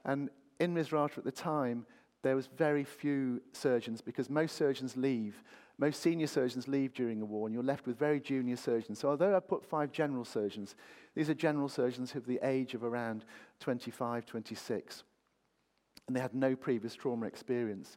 [0.05, 1.87] And in Misrata at the time,
[2.23, 5.43] there was very few surgeons because most surgeons leave.
[5.79, 8.99] Most senior surgeons leave during a war, and you're left with very junior surgeons.
[8.99, 10.75] So, although I put five general surgeons,
[11.15, 13.25] these are general surgeons of the age of around
[13.61, 15.05] 25, 26,
[16.09, 17.97] and they had no previous trauma experience.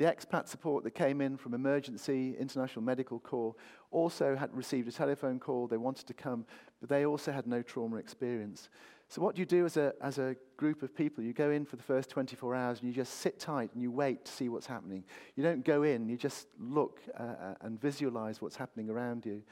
[0.00, 3.54] The expat support that came in from Emergency International Medical Corps
[3.90, 5.66] also had received a telephone call.
[5.66, 6.46] They wanted to come,
[6.80, 8.70] but they also had no trauma experience.
[9.08, 11.22] So, what do you do as a, as a group of people?
[11.22, 13.90] You go in for the first 24 hours and you just sit tight and you
[13.90, 15.04] wait to see what's happening.
[15.36, 19.42] You don't go in, you just look uh, uh and visualize what's happening around you.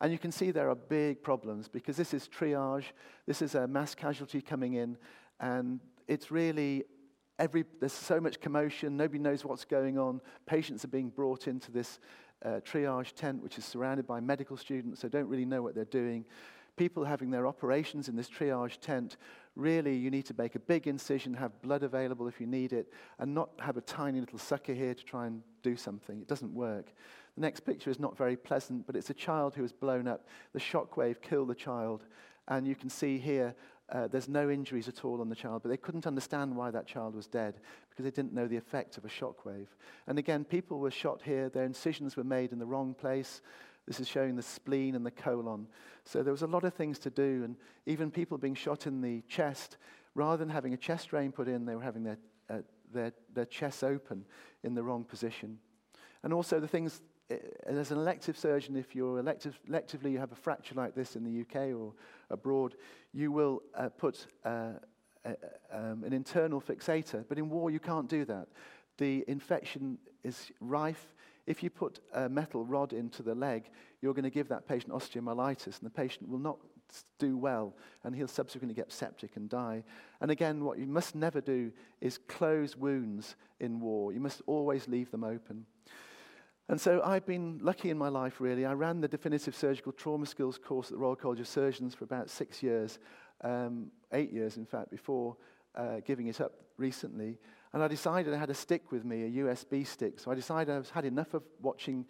[0.00, 2.86] And you can see there are big problems because this is triage,
[3.26, 4.96] this is a mass casualty coming in,
[5.38, 6.86] and it's really
[7.38, 10.20] Every, there's so much commotion, nobody knows what's going on.
[10.46, 11.98] Patients are being brought into this
[12.44, 15.84] uh, triage tent, which is surrounded by medical students, so don't really know what they're
[15.86, 16.24] doing.
[16.76, 19.16] People having their operations in this triage tent,
[19.56, 22.92] really, you need to make a big incision, have blood available if you need it,
[23.18, 26.20] and not have a tiny little sucker here to try and do something.
[26.20, 26.92] It doesn't work.
[27.34, 30.26] The next picture is not very pleasant, but it's a child who was blown up.
[30.52, 32.04] The shockwave killed the child,
[32.48, 33.54] and you can see here
[33.92, 36.86] uh, there's no injuries at all on the child, but they couldn't understand why that
[36.86, 39.66] child was dead because they didn't know the effect of a shockwave.
[40.06, 43.42] And again, people were shot here, their incisions were made in the wrong place.
[43.86, 45.66] This is showing the spleen and the colon.
[46.04, 49.02] So there was a lot of things to do, and even people being shot in
[49.02, 49.76] the chest,
[50.14, 52.58] rather than having a chest drain put in, they were having their, uh,
[52.94, 54.24] their, their chests open
[54.62, 55.58] in the wrong position.
[56.22, 57.02] And also the things
[57.34, 61.16] uh, as an elective surgeon, if you're elective, electively you have a fracture like this
[61.16, 61.92] in the UK or
[62.30, 62.76] abroad,
[63.12, 64.72] you will uh, put uh,
[65.24, 65.36] a,
[65.72, 67.24] um, an internal fixator.
[67.28, 68.48] But in war, you can't do that.
[68.98, 71.14] The infection is rife.
[71.46, 74.92] If you put a metal rod into the leg, you're going to give that patient
[74.92, 76.58] osteomyelitis, and the patient will not
[77.18, 79.82] do well, and he'll subsequently get septic and die.
[80.20, 84.12] And again, what you must never do is close wounds in war.
[84.12, 85.66] You must always leave them open.
[86.68, 88.64] And so I've been lucky in my life, really.
[88.64, 92.04] I ran the Definitive Surgical Trauma Skills course at the Royal College of Surgeons for
[92.04, 92.98] about six years,
[93.42, 95.36] um, eight years, in fact, before
[95.74, 97.38] uh, giving it up recently.
[97.72, 100.20] And I decided I had a stick with me, a USB stick.
[100.20, 102.06] So I decided I've had enough of watching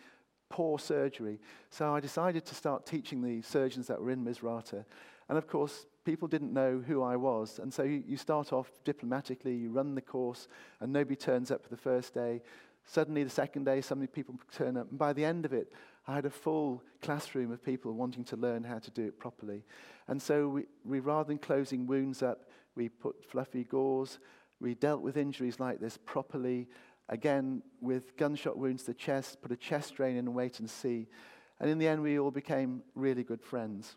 [0.48, 1.40] poor surgery.
[1.70, 4.84] So I decided to start teaching the surgeons that were in Misrata.
[5.28, 7.58] And of course, people didn't know who I was.
[7.58, 10.48] And so you, you start off diplomatically, you run the course,
[10.80, 12.42] and nobody turns up for the first day.
[12.84, 14.90] Suddenly, the second day, so many people turn up.
[14.90, 15.72] And by the end of it,
[16.06, 19.64] I had a full classroom of people wanting to learn how to do it properly.
[20.08, 24.18] And so, we, we rather than closing wounds up, we put fluffy gauze.
[24.60, 26.68] We dealt with injuries like this properly.
[27.08, 30.68] Again, with gunshot wounds to the chest, put a chest drain in and wait and
[30.68, 31.08] see.
[31.60, 33.96] And in the end, we all became really good friends.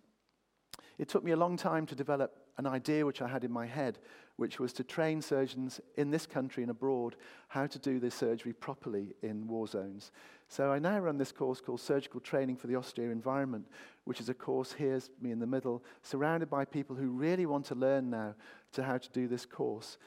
[0.97, 3.65] It took me a long time to develop an idea which I had in my
[3.65, 3.99] head,
[4.37, 7.15] which was to train surgeons in this country and abroad
[7.47, 10.11] how to do this surgery properly in war zones.
[10.47, 13.65] So I now run this course called Surgical Training for the Austere Environment,
[14.03, 17.65] which is a course, here's me in the middle, surrounded by people who really want
[17.67, 18.35] to learn now
[18.73, 19.97] to how to do this course.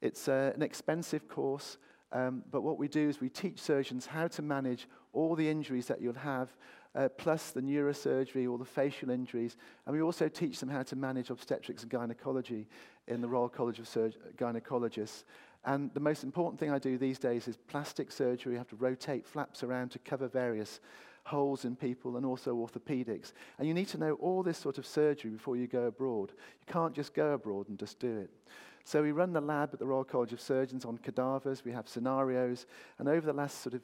[0.00, 1.78] It's uh, an expensive course,
[2.12, 5.86] um, but what we do is we teach surgeons how to manage all the injuries
[5.86, 6.56] that you'll have
[6.94, 9.56] uh, plus the neurosurgery or the facial injuries.
[9.86, 12.66] And we also teach them how to manage obstetrics and gynecology
[13.06, 15.24] in the Royal College of Surg- Gynecologists.
[15.64, 18.52] And the most important thing I do these days is plastic surgery.
[18.52, 20.80] You have to rotate flaps around to cover various
[21.24, 23.32] holes in people and also orthopedics.
[23.58, 26.32] And you need to know all this sort of surgery before you go abroad.
[26.66, 28.30] You can't just go abroad and just do it.
[28.84, 31.64] So we run the lab at the Royal College of Surgeons on cadavers.
[31.64, 32.64] We have scenarios.
[32.98, 33.82] And over the last sort of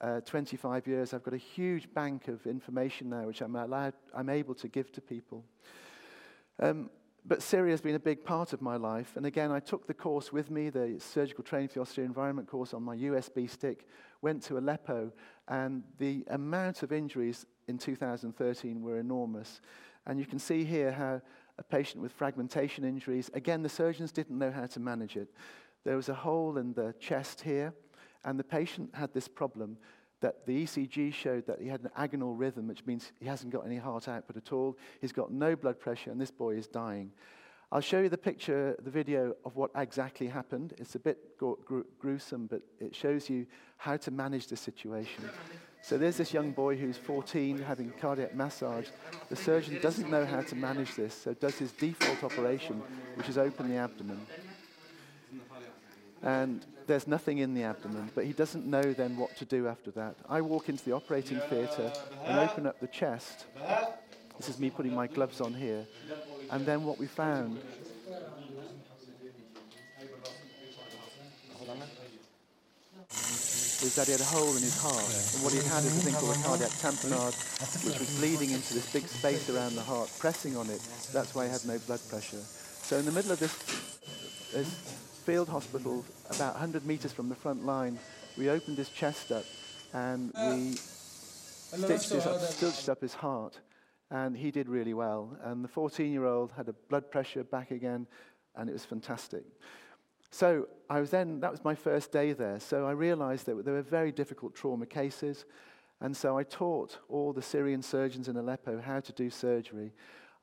[0.00, 4.28] uh, 25 years, I've got a huge bank of information now which I'm, allowed, I'm
[4.28, 5.44] able to give to people.
[6.58, 6.90] Um,
[7.26, 9.12] but Syria has been a big part of my life.
[9.16, 12.48] And again, I took the course with me, the surgical training for the austere environment
[12.48, 13.86] course on my USB stick,
[14.22, 15.12] went to Aleppo,
[15.48, 19.60] and the amount of injuries in 2013 were enormous.
[20.06, 21.20] And you can see here how
[21.58, 25.28] a patient with fragmentation injuries, again, the surgeons didn't know how to manage it.
[25.84, 27.74] There was a hole in the chest here,
[28.24, 29.76] and the patient had this problem
[30.20, 33.64] that the ECG showed that he had an agonal rhythm, which means he hasn't got
[33.64, 34.76] any heart output at all.
[35.00, 37.10] He's got no blood pressure, and this boy is dying.
[37.72, 40.74] I'll show you the picture, the video of what exactly happened.
[40.76, 45.24] It's a bit gru- gruesome, but it shows you how to manage the situation.
[45.80, 48.88] So there's this young boy who's 14 having cardiac massage.
[49.30, 52.82] The surgeon doesn't know how to manage this, so does his default operation,
[53.14, 54.20] which is open the abdomen
[56.22, 59.92] and there's nothing in the abdomen, but he doesn't know then what to do after
[59.92, 60.16] that.
[60.28, 61.92] I walk into the operating theatre
[62.24, 63.46] and open up the chest.
[64.36, 65.86] This is me putting my gloves on here.
[66.50, 67.60] And then what we found
[73.08, 74.96] is that he had a hole in his heart.
[75.34, 78.74] And what he had is a thing called a cardiac tamponade, which was bleeding into
[78.74, 80.82] this big space around the heart, pressing on it.
[81.12, 82.42] That's why he had no blood pressure.
[82.82, 83.54] So in the middle of this,
[85.20, 87.98] field hospital, about 100 meters from the front line,
[88.38, 89.44] we opened his chest up
[89.92, 93.60] and uh, we stitched, his up, stitched up his heart.
[94.10, 95.36] And he did really well.
[95.44, 98.06] And the 14 year old had a blood pressure back again,
[98.56, 99.44] and it was fantastic.
[100.30, 102.58] So I was then, that was my first day there.
[102.58, 105.44] So I realized that there were very difficult trauma cases.
[106.00, 109.92] And so I taught all the Syrian surgeons in Aleppo how to do surgery.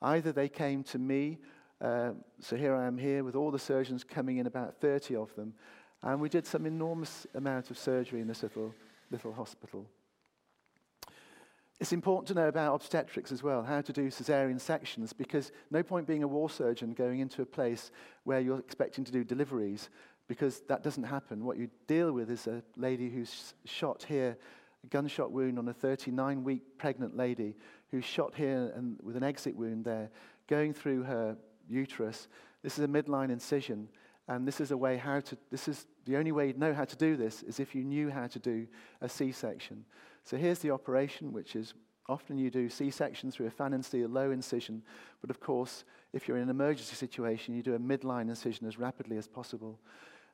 [0.01, 1.39] Either they came to me
[1.81, 5.35] um, so here I am here with all the surgeons coming in, about 30 of
[5.35, 5.53] them.
[6.03, 8.73] And we did some enormous amount of surgery in this little,
[9.11, 9.85] little hospital.
[11.79, 15.83] It's important to know about obstetrics as well, how to do cesarean sections, because no
[15.83, 17.91] point being a war surgeon going into a place
[18.23, 19.89] where you're expecting to do deliveries,
[20.27, 21.45] because that doesn't happen.
[21.45, 24.37] What you deal with is a lady who's shot here,
[24.83, 27.55] a gunshot wound on a 39 week pregnant lady
[27.91, 30.09] who's shot here and with an exit wound there,
[30.47, 31.37] going through her
[31.69, 32.27] uterus.
[32.63, 33.89] This is a midline incision,
[34.27, 36.85] and this is a way how to, this is the only way you'd know how
[36.85, 38.67] to do this is if you knew how to do
[39.01, 39.85] a C section.
[40.23, 41.73] So here's the operation, which is
[42.09, 44.81] often you do C-section through a Pfannenstiel low incision,
[45.21, 48.79] but of course, if you're in an emergency situation, you do a midline incision as
[48.79, 49.79] rapidly as possible.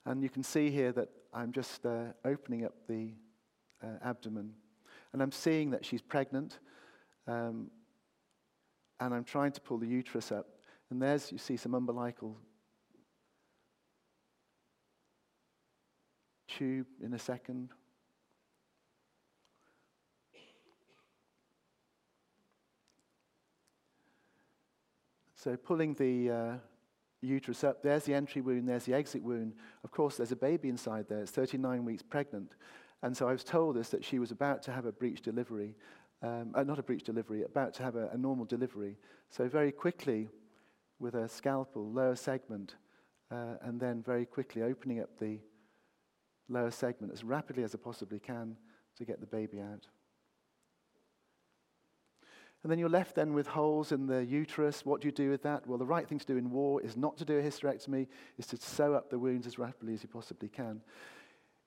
[0.05, 3.13] And you can see here that I'm just uh, opening up the
[3.83, 4.53] uh, abdomen,
[5.13, 6.59] and I'm seeing that she's pregnant,
[7.27, 7.71] um,
[8.99, 10.47] and I'm trying to pull the uterus up.
[10.93, 12.37] And there's, you see some umbilical
[16.47, 17.69] tube in a second,
[25.35, 26.53] So pulling the uh,
[27.21, 29.55] uterus up, there's the entry wound, there's the exit wound.
[29.83, 31.21] Of course, there's a baby inside there.
[31.21, 32.55] It's 39 weeks pregnant.
[33.01, 35.75] And so I was told this that she was about to have a breech delivery,
[36.21, 38.95] um, uh, not a breech delivery, about to have a, a, normal delivery.
[39.31, 40.29] So very quickly,
[41.03, 42.75] with a scalpel, lower segment,
[43.29, 45.37] uh, and then very quickly opening up the
[46.47, 48.55] lower segment as rapidly as I possibly can
[48.97, 49.85] to get the baby out.
[52.63, 54.85] And then you're left then with holes in the uterus.
[54.85, 55.67] What do you do with that?
[55.67, 58.47] Well, the right thing to do in war is not to do a hysterectomy, is
[58.47, 60.79] to sew up the wounds as rapidly as you possibly can.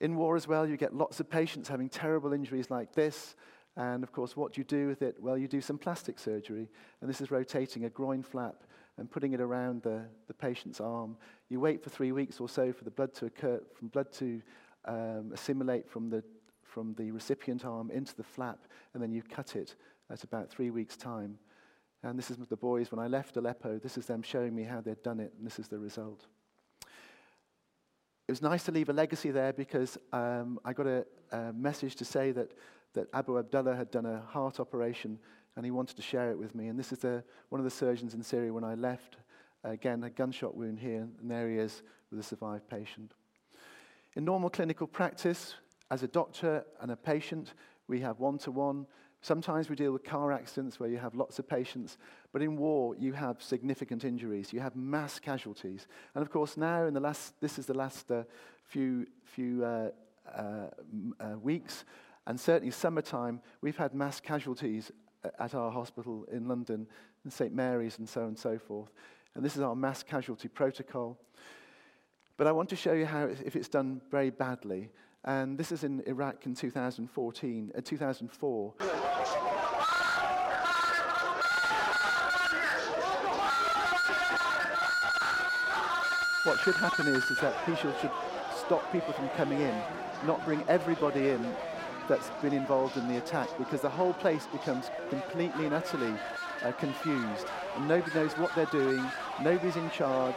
[0.01, 3.37] In war as well, you get lots of patients having terrible injuries like this.
[3.77, 5.17] And of course, what do you do with it?
[5.21, 6.71] Well, you do some plastic surgery.
[7.03, 8.63] And this is rotating a groin flap
[8.99, 11.17] and putting it around the, the patient's arm.
[11.49, 14.41] You wait for three weeks or so for the blood to occur, from blood to
[14.87, 16.23] um, assimilate from the,
[16.63, 18.59] from the recipient arm into the flap,
[18.95, 19.75] and then you cut it
[20.11, 21.39] at about three weeks' time.
[22.03, 24.81] And this is the boys, when I left Aleppo, this is them showing me how
[24.81, 26.27] they'd done it, and this is the result.
[28.29, 31.95] It was nice to leave a legacy there because um, I got a, a, message
[31.97, 32.51] to say that,
[32.95, 35.19] that Abu Abdullah had done a heart operation
[35.57, 36.69] and he wanted to share it with me.
[36.69, 39.17] And this is the, one of the surgeons in Syria when I left.
[39.65, 43.13] Again, a gunshot wound here, and there he is with a survived patient.
[44.15, 45.55] In normal clinical practice,
[45.91, 47.55] as a doctor and a patient,
[47.89, 48.87] we have one to one
[49.27, 51.99] Sometimes we deal with car accidents where you have lots of patients,
[52.33, 54.53] but in war you have significant injuries.
[54.53, 55.89] You have mass casualties.
[56.15, 58.23] And of course, now in the last, this is the last uh,
[58.63, 59.91] few, few uh,
[60.33, 60.67] uh,
[61.19, 61.85] uh weeks,
[62.29, 64.93] and certainly summertime, we've had mass casualties
[65.39, 66.87] at our hospital in London,
[67.25, 67.55] in St.
[67.55, 68.91] Mary's, and so on and so forth.
[69.35, 71.19] And this is our mass casualty protocol.
[72.37, 74.91] But I want to show you how, if it's done very badly,
[75.25, 78.75] and this is in Iraq in 2014, uh, 2004.
[86.45, 88.11] What should happen is, is that people should
[88.57, 89.75] stop people from coming in,
[90.25, 91.45] not bring everybody in
[92.09, 96.15] that's been involved in the attack, because the whole place becomes completely and utterly
[96.63, 99.05] uh, confused, and nobody knows what they're doing,
[99.43, 100.37] nobody's in charge,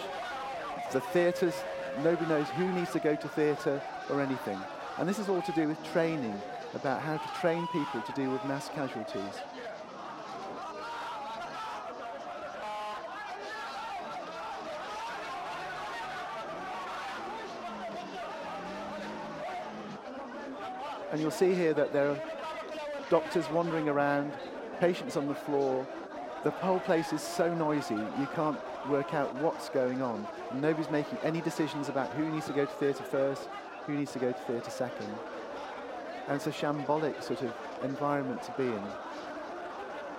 [0.91, 1.55] the theatres,
[2.03, 4.59] nobody knows who needs to go to theatre or anything.
[4.97, 6.39] And this is all to do with training,
[6.75, 9.41] about how to train people to deal with mass casualties.
[21.11, 22.19] And you'll see here that there are
[23.09, 24.31] doctors wandering around,
[24.79, 25.87] patients on the floor.
[26.43, 30.25] The whole place is so noisy, you can't work out what's going on.
[30.51, 33.49] And nobody's making any decisions about who needs to go to theatre first,
[33.85, 35.09] who needs to go to theatre second.
[36.27, 38.83] And it's a shambolic sort of environment to be in.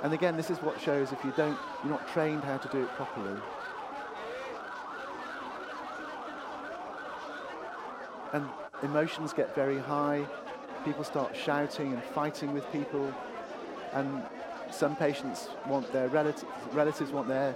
[0.03, 2.83] And again, this is what shows if you don't, you're not trained how to do
[2.83, 3.41] it properly.
[8.33, 8.49] And
[8.83, 10.27] emotions get very high.
[10.85, 13.13] People start shouting and fighting with people.
[13.93, 14.23] And
[14.71, 17.55] some patients want their relatives, relatives want their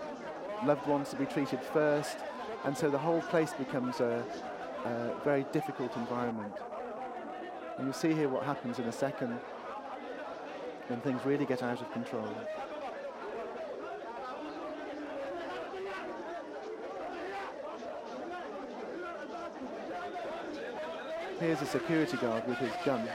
[0.64, 2.16] loved ones to be treated first.
[2.64, 4.24] And so the whole place becomes a,
[4.84, 6.52] a very difficult environment.
[7.76, 9.38] And you'll see here what happens in a second
[10.88, 12.28] when things really get out of control.
[21.40, 23.08] Here's a security guard with his gun.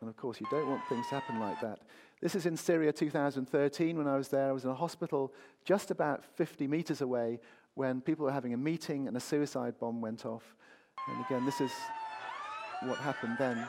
[0.00, 1.78] And of course, you don't want things to happen like that.
[2.20, 4.48] This is in Syria 2013 when I was there.
[4.48, 5.32] I was in a hospital
[5.64, 7.40] just about 50 meters away
[7.74, 10.54] when people were having a meeting and a suicide bomb went off.
[11.08, 11.72] And again, this is
[12.82, 13.66] what happened then.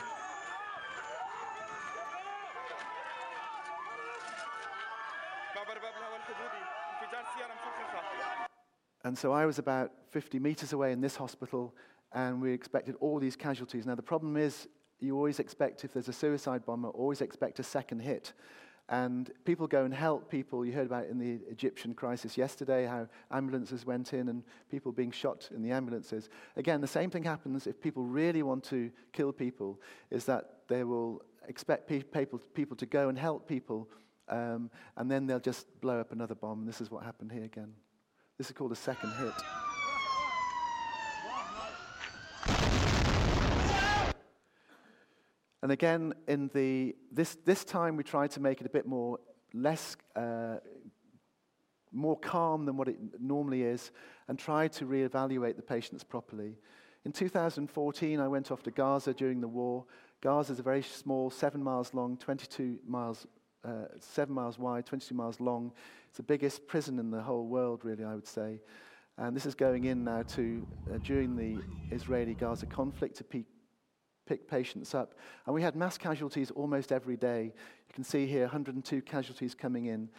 [9.04, 11.76] And so I was about 50 meters away in this hospital,
[12.14, 13.86] and we expected all these casualties.
[13.86, 14.68] Now, the problem is,
[15.00, 18.34] you always expect, if there's a suicide bomber, always expect a second hit.
[18.90, 20.66] And people go and help people.
[20.66, 25.12] You heard about in the Egyptian crisis yesterday how ambulances went in and people being
[25.12, 26.30] shot in the ambulances.
[26.58, 29.80] Again, the same thing happens if people really want to kill people,
[30.12, 33.90] is that they will expect people, people to go and help people,
[34.30, 36.66] um, and then they'll just blow up another bomb.
[36.66, 37.74] This is what happened here again.
[38.44, 39.32] This is called a second hit.
[45.62, 49.20] And again, in the, this, this time we tried to make it a bit more
[49.54, 50.58] less, uh,
[51.94, 53.92] more calm than what it normally is,
[54.28, 56.58] and tried to reevaluate the patients properly.
[57.06, 59.86] In 2014, I went off to Gaza during the war.
[60.20, 63.26] Gaza is a very small, seven miles long, 22 miles,
[63.66, 65.72] uh, seven miles wide, 22 miles long.
[66.10, 68.60] It's the biggest prison in the whole world, really, I would say.
[69.18, 71.62] And this is going in now to, uh, during the
[71.96, 73.46] Israeli Gaza conflict, to peak
[74.26, 75.16] pick patients up.
[75.46, 77.46] And we had mass casualties almost every day.
[77.88, 80.10] You can see here 102 casualties coming in.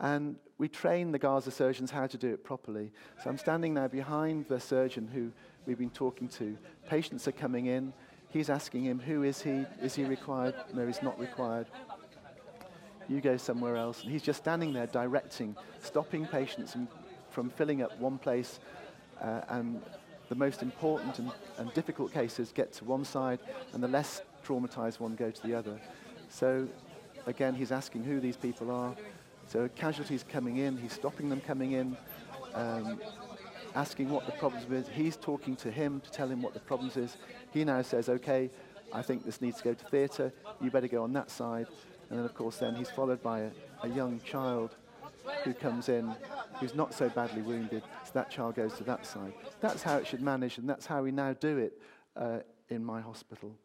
[0.00, 2.92] And we trained the Gaza surgeons how to do it properly.
[3.22, 5.30] So I'm standing now behind the surgeon who
[5.64, 6.58] we've been talking to.
[6.88, 7.92] Patients are coming in.
[8.30, 9.64] He's asking him, who is he?
[9.80, 10.54] Is he required?
[10.74, 11.68] No, he's not required.
[13.08, 14.02] You go somewhere else.
[14.02, 16.76] And he's just standing there directing, stopping patients
[17.30, 18.60] from filling up one place
[19.20, 19.80] uh, and
[20.28, 23.38] the most important and, and difficult cases get to one side,
[23.74, 25.78] and the less traumatized one go to the other.
[26.30, 26.66] So,
[27.26, 28.94] again, he's asking who these people are.
[29.46, 31.96] So, casualties coming in, he's stopping them coming in,
[32.54, 32.98] um,
[33.74, 34.88] asking what the problems is.
[34.88, 37.16] He's talking to him to tell him what the problems is.
[37.52, 38.50] He now says, okay,
[38.92, 40.32] I think this needs to go to theatre.
[40.60, 41.66] You better go on that side.
[42.12, 43.50] And then, of course, then he's followed by a,
[43.84, 44.76] a young child
[45.44, 46.14] who comes in
[46.60, 49.32] who's not so badly wounded, so that child goes to that side.
[49.62, 51.80] That's how it should manage, and that's how we now do it
[52.14, 53.56] uh, in my hospital.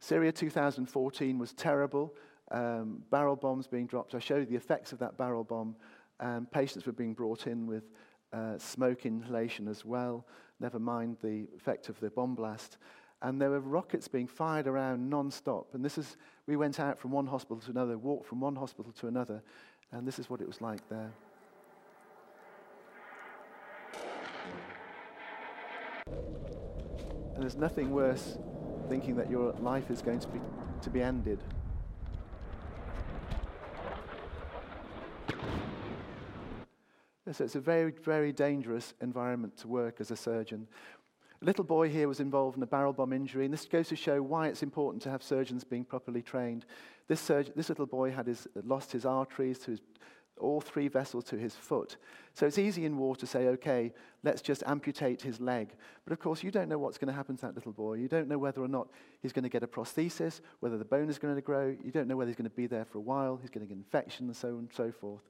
[0.00, 2.14] Syria 2014 was terrible.
[2.50, 4.14] Um, barrel bombs being dropped.
[4.14, 5.76] I showed you the effects of that barrel bomb.
[6.18, 7.90] and patients were being brought in with
[8.32, 10.26] uh, smoke inhalation as well,
[10.60, 12.78] never mind the effect of the bomb blast.
[13.20, 15.74] And there were rockets being fired around non stop.
[15.74, 16.16] And this is,
[16.46, 19.42] we went out from one hospital to another, walked from one hospital to another,
[19.92, 21.12] and this is what it was like there.
[27.34, 28.38] And there's nothing worse
[28.88, 30.40] thinking that your life is going to be,
[30.82, 31.42] to be ended.
[37.32, 40.68] So it's a very, very dangerous environment to work as a surgeon.
[41.42, 43.96] A little boy here was involved in a barrel bomb injury, and this goes to
[43.96, 46.64] show why it's important to have surgeons being properly trained.
[47.08, 49.80] This, surgeon, this little boy had his, lost his arteries to his,
[50.38, 51.98] all three vessels to his foot.
[52.32, 55.74] So it's easy in war to say, okay, let's just amputate his leg.
[56.04, 57.94] But of course, you don't know what's going to happen to that little boy.
[57.94, 58.88] You don't know whether or not
[59.20, 61.76] he's going to get a prosthesis, whether the bone is going to grow.
[61.84, 63.36] You don't know whether he's going to be there for a while.
[63.36, 65.22] He's going to get infection and so on and so forth.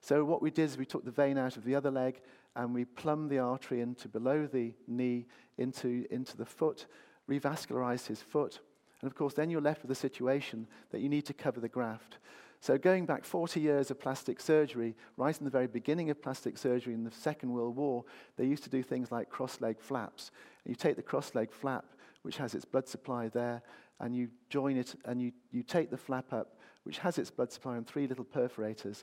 [0.00, 2.20] So what we did is we took the vein out of the other leg
[2.56, 5.26] and we plumb the artery into below the knee
[5.58, 6.86] into, into the foot,
[7.28, 8.60] revascularize his foot.
[9.00, 11.68] And of course, then you're left with a situation that you need to cover the
[11.68, 12.18] graft.
[12.60, 16.56] So, going back 40 years of plastic surgery, right in the very beginning of plastic
[16.56, 18.04] surgery in the Second World War,
[18.36, 20.30] they used to do things like cross leg flaps.
[20.64, 21.84] You take the cross leg flap,
[22.22, 23.62] which has its blood supply there,
[23.98, 27.50] and you join it, and you, you take the flap up, which has its blood
[27.50, 29.02] supply and three little perforators.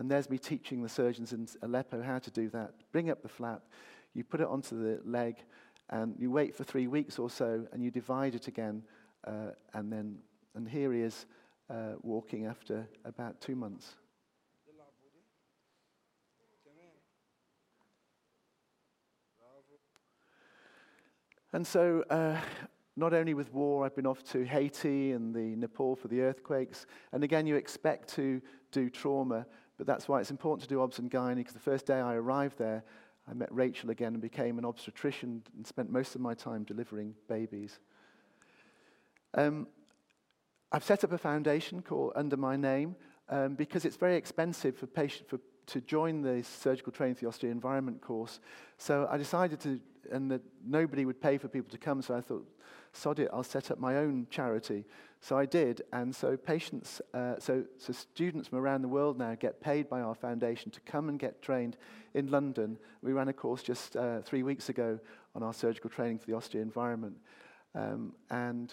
[0.00, 2.72] And there's me teaching the surgeons in Aleppo how to do that.
[2.90, 3.64] Bring up the flap,
[4.14, 5.36] you put it onto the leg,
[5.90, 8.82] and you wait for three weeks or so, and you divide it again,
[9.26, 10.16] uh, and then,
[10.54, 11.26] and here he is
[11.68, 13.96] uh, walking after about two months.
[21.52, 22.38] And so, uh,
[22.96, 26.86] not only with war, I've been off to Haiti and the Nepal for the earthquakes.
[27.12, 28.40] And again, you expect to
[28.72, 29.46] do trauma,
[29.80, 32.14] but that's why it's important to do obs and gynae, because the first day I
[32.14, 32.84] arrived there,
[33.26, 37.14] I met Rachel again and became an obstetrician and spent most of my time delivering
[37.28, 37.78] babies.
[39.32, 39.68] Um,
[40.70, 42.94] I've set up a foundation called under my name
[43.30, 47.28] um, because it's very expensive for, patient, for to join the surgical training for the
[47.28, 48.38] austere environment course.
[48.76, 49.80] So I decided to,
[50.10, 52.46] and that nobody would pay for people to come, so I thought,
[52.92, 54.84] sod it, I'll set up my own charity.
[55.20, 59.34] So I did, and so patients, uh, so, so students from around the world now
[59.34, 61.76] get paid by our foundation to come and get trained
[62.14, 62.78] in London.
[63.02, 64.98] We ran a course just uh, three weeks ago
[65.34, 67.16] on our surgical training for the austere environment.
[67.74, 68.72] Um, and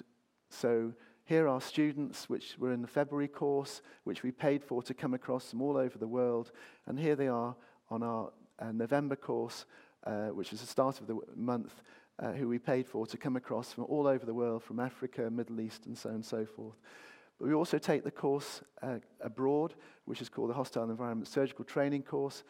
[0.49, 0.93] so
[1.25, 5.13] here are students which were in the February course, which we paid for to come
[5.13, 6.51] across from all over the world.
[6.85, 7.55] And here they are
[7.89, 9.65] on our uh, November course,
[10.07, 11.81] uh, which is the start of the month,
[12.19, 15.29] uh, who we paid for to come across from all over the world, from Africa,
[15.29, 16.77] Middle East, and so on and so forth.
[17.37, 21.65] But we also take the course uh, abroad, which is called the Hostile Environment Surgical
[21.65, 22.43] Training Course.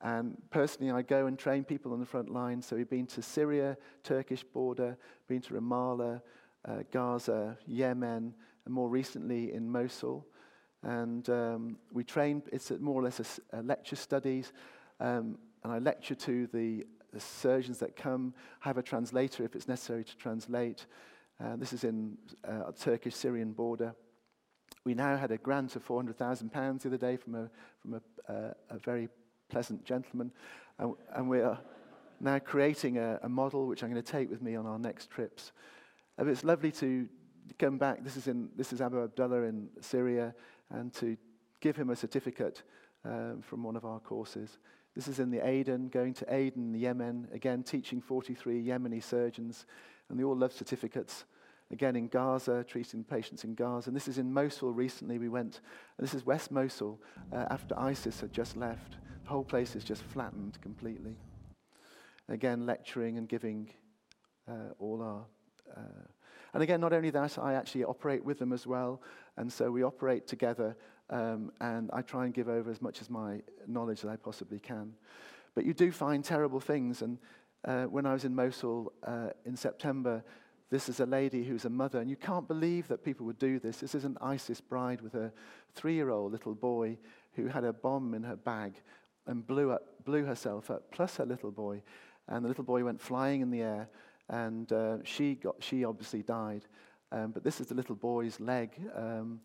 [0.00, 2.60] And personally, I go and train people on the front line.
[2.60, 4.98] So we've been to Syria, Turkish border,
[5.28, 6.20] been to Ramallah,
[6.66, 8.34] uh, Gaza, Yemen,
[8.64, 10.26] and more recently in Mosul.
[10.82, 14.52] And um, we train, it's more or less a, a lecture studies,
[15.00, 16.84] um, and I lecture to the,
[17.14, 18.34] the, surgeons that come.
[18.60, 20.86] Have a translator if it's necessary to translate.
[21.42, 23.94] Uh, this is in uh, Turkish Syrian border.
[24.84, 27.50] We now had a grant of £400,000 the other day from a,
[27.80, 29.08] from a, uh, a very
[29.48, 30.32] pleasant gentleman,
[30.78, 31.58] and, and we are
[32.20, 35.10] now creating a, a model which I'm going to take with me on our next
[35.10, 35.52] trips.
[36.18, 37.08] It's lovely to
[37.58, 38.04] come back.
[38.04, 40.34] This is, in, this is Abu Abdullah in Syria,
[40.70, 41.16] and to
[41.60, 42.62] give him a certificate
[43.04, 44.58] um, from one of our courses.
[44.94, 49.66] This is in the Aden, going to Aden, Yemen, again teaching 43 Yemeni surgeons,
[50.08, 51.24] and they all love certificates.
[51.70, 53.88] Again in Gaza, treating patients in Gaza.
[53.88, 55.18] And this is in Mosul recently.
[55.18, 55.60] We went,
[55.98, 57.00] and this is West Mosul,
[57.32, 58.96] uh, after ISIS had just left.
[59.24, 61.16] The whole place is just flattened completely.
[62.28, 63.70] Again, lecturing and giving
[64.46, 65.24] uh, all our
[65.76, 66.04] uh,
[66.54, 69.02] and again, not only that, I actually operate with them as well.
[69.36, 70.76] And so we operate together,
[71.10, 74.58] um, and I try and give over as much as my knowledge that I possibly
[74.58, 74.94] can.
[75.54, 77.02] But you do find terrible things.
[77.02, 77.18] And
[77.64, 80.24] uh, when I was in Mosul uh, in September,
[80.70, 83.58] this is a lady who's a mother, and you can't believe that people would do
[83.58, 83.78] this.
[83.78, 85.32] This is an ISIS bride with a
[85.74, 86.98] three year old little boy
[87.34, 88.74] who had a bomb in her bag
[89.26, 91.82] and blew, up, blew herself up, plus her little boy.
[92.28, 93.88] And the little boy went flying in the air
[94.28, 96.64] and uh, she, got, she obviously died.
[97.12, 98.70] Um, but this is the little boy's leg.
[98.94, 99.40] Um,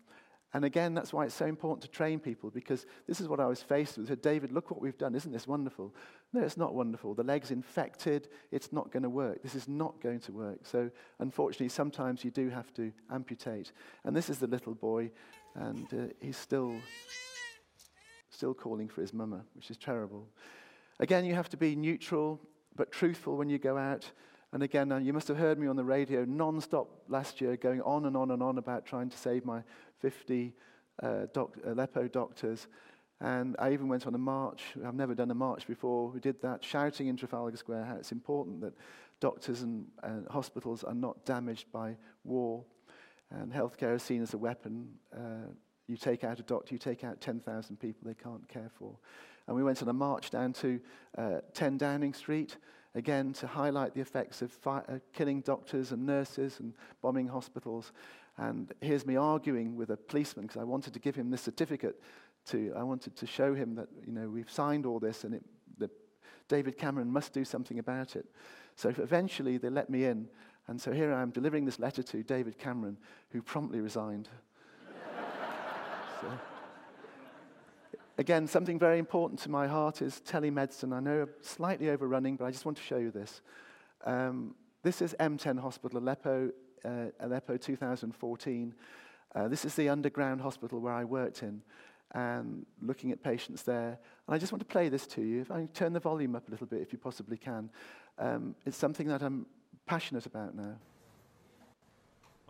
[0.52, 3.46] and again, that's why it's so important to train people because this is what I
[3.46, 4.06] was faced with.
[4.06, 5.14] I said, David, look what we've done.
[5.14, 5.94] Isn't this wonderful?
[6.32, 7.14] No, it's not wonderful.
[7.14, 8.28] The leg's infected.
[8.50, 9.42] It's not going to work.
[9.42, 10.60] This is not going to work.
[10.64, 10.90] So,
[11.20, 13.70] unfortunately, sometimes you do have to amputate.
[14.04, 15.12] And this is the little boy,
[15.54, 16.74] and uh, he's still,
[18.30, 20.26] still calling for his mama, which is terrible.
[20.98, 22.40] Again, you have to be neutral
[22.74, 24.10] but truthful when you go out.
[24.52, 28.06] And again, you must have heard me on the radio non-stop last year going on
[28.06, 29.62] and on and on about trying to save my
[30.00, 30.52] 50
[31.02, 32.66] uh, doc- Aleppo doctors.
[33.20, 34.62] And I even went on a march.
[34.84, 36.08] I've never done a march before.
[36.08, 38.74] We did that, shouting in Trafalgar Square how it's important that
[39.20, 42.64] doctors and, and hospitals are not damaged by war.
[43.30, 44.88] And healthcare is seen as a weapon.
[45.14, 45.52] Uh,
[45.86, 48.96] you take out a doctor, you take out 10,000 people they can't care for.
[49.46, 50.80] And we went on a march down to
[51.16, 52.56] uh, 10 Downing Street
[52.94, 57.92] again to highlight the effects of fi- uh, killing doctors and nurses and bombing hospitals.
[58.36, 62.00] And here's me arguing with a policeman because I wanted to give him this certificate.
[62.46, 65.44] To, I wanted to show him that you know, we've signed all this and it,
[65.78, 65.90] that
[66.48, 68.26] David Cameron must do something about it.
[68.76, 70.28] So eventually they let me in.
[70.66, 72.96] And so here I am delivering this letter to David Cameron,
[73.30, 74.28] who promptly resigned.
[76.20, 76.28] so.
[78.20, 80.92] Again, something very important to my heart is telemedicine.
[80.92, 83.40] I know I'm slightly overrunning, but I just want to show you this.
[84.04, 86.50] Um, this is M10 Hospital, Aleppo,
[86.84, 88.74] uh, Aleppo 2014.
[89.34, 91.62] Uh, this is the underground hospital where I worked in,
[92.12, 93.98] and looking at patients there.
[94.26, 95.40] And I just want to play this to you.
[95.40, 97.70] If I turn the volume up a little bit, if you possibly can.
[98.18, 99.46] Um, it's something that I'm
[99.86, 100.74] passionate about now.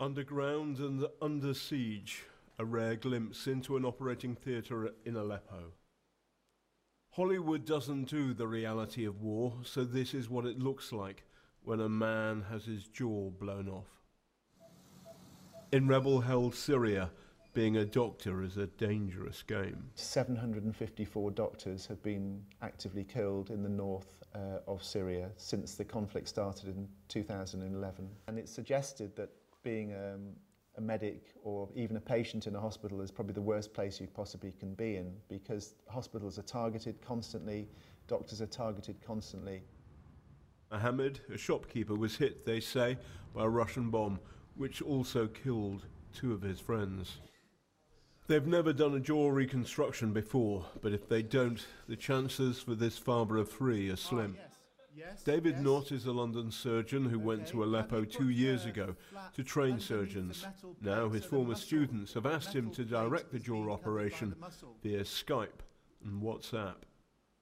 [0.00, 2.24] Underground and under siege
[2.60, 5.72] a rare glimpse into an operating theatre in Aleppo.
[7.12, 11.24] Hollywood doesn't do the reality of war, so this is what it looks like
[11.62, 13.88] when a man has his jaw blown off.
[15.72, 17.10] In rebel held Syria,
[17.54, 19.88] being a doctor is a dangerous game.
[19.94, 26.28] 754 doctors have been actively killed in the north uh, of Syria since the conflict
[26.28, 28.10] started in 2011.
[28.28, 29.30] And it's suggested that
[29.62, 30.34] being um,
[30.76, 34.06] a medic or even a patient in a hospital is probably the worst place you
[34.06, 37.68] possibly can be in because hospitals are targeted constantly,
[38.06, 39.62] doctors are targeted constantly.
[40.70, 42.96] Mohammed, a shopkeeper, was hit, they say,
[43.34, 44.20] by a Russian bomb,
[44.54, 47.18] which also killed two of his friends.
[48.28, 52.96] They've never done a jaw reconstruction before, but if they don't, the chances for this
[52.96, 54.36] father of three are slim.
[54.38, 54.49] Oh, yes.
[54.96, 55.62] Yes, David yes.
[55.62, 58.96] Nott is a London surgeon who went to Aleppo two years ago
[59.34, 60.44] to train surgeons.
[60.80, 64.34] Now his so former muscle- students have asked him to direct the jaw operation
[64.82, 65.60] the via Skype
[66.04, 66.76] and WhatsApp.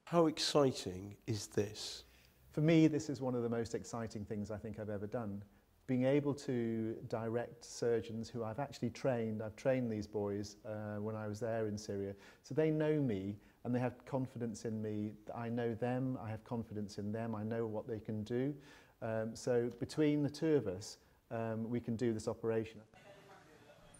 [0.05, 2.03] How exciting is this?
[2.51, 5.43] For me, this is one of the most exciting things I think I've ever done.
[5.87, 11.15] Being able to direct surgeons who I've actually trained, I've trained these boys uh, when
[11.15, 12.13] I was there in Syria.
[12.43, 15.13] So they know me and they have confidence in me.
[15.35, 18.53] I know them, I have confidence in them, I know what they can do.
[19.01, 20.97] Um, so between the two of us,
[21.31, 22.81] um, we can do this operation.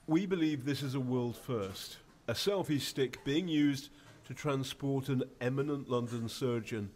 [0.08, 1.98] We believe this is a world first.
[2.28, 3.90] A selfie stick being used
[4.26, 6.90] to transport an eminent London surgeon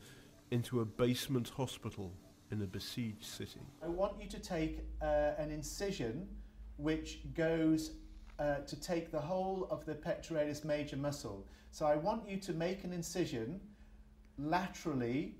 [0.52, 2.12] into a basement hospital
[2.52, 3.62] in a besieged city.
[3.84, 6.28] I want you to take uh, an incision
[6.78, 7.92] which goes
[8.40, 11.48] uh, to take the whole of the pectoralis major muscle.
[11.74, 13.60] So I want you to make an incision
[14.38, 15.34] laterally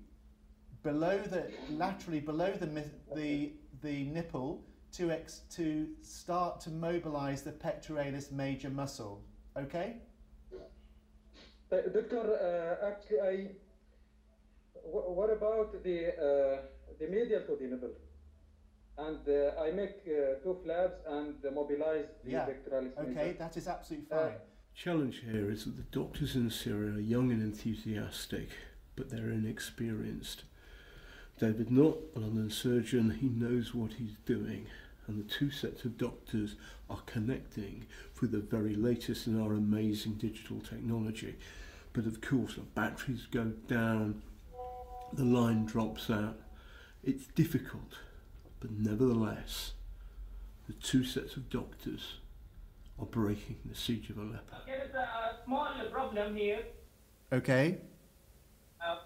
[0.82, 2.66] below the laterally below the
[3.14, 4.64] the the nipple
[4.96, 9.22] to ex, to start to mobilize the pectoralis major muscle.
[9.56, 9.96] Okay?
[11.70, 13.34] Uh, Doctor, uh, actually, I.
[14.92, 16.58] wh- What about the uh,
[16.98, 17.94] the medial to the nipple?
[18.98, 22.46] And uh, I make uh, two flaps and mobilize the Yeah.
[22.48, 23.38] pectoralis Okay, major.
[23.38, 24.40] that is absolutely Uh, fine.
[24.74, 28.48] Challenge here is that the doctors in Syria are young and enthusiastic,
[28.96, 30.42] but they're inexperienced.
[31.38, 34.66] David Nott, a London surgeon, he knows what he's doing,
[35.06, 36.56] and the two sets of doctors
[36.90, 41.36] are connecting through the very latest in our amazing digital technology.
[41.92, 44.22] But of course, the batteries go down,
[45.12, 46.40] the line drops out.
[47.04, 47.98] It's difficult,
[48.58, 49.72] but nevertheless,
[50.66, 52.16] the two sets of doctors
[52.98, 54.56] are breaking the siege of Aleppo.
[54.66, 56.60] There is a small problem here.
[57.32, 57.78] Okay.
[58.80, 58.96] Uh,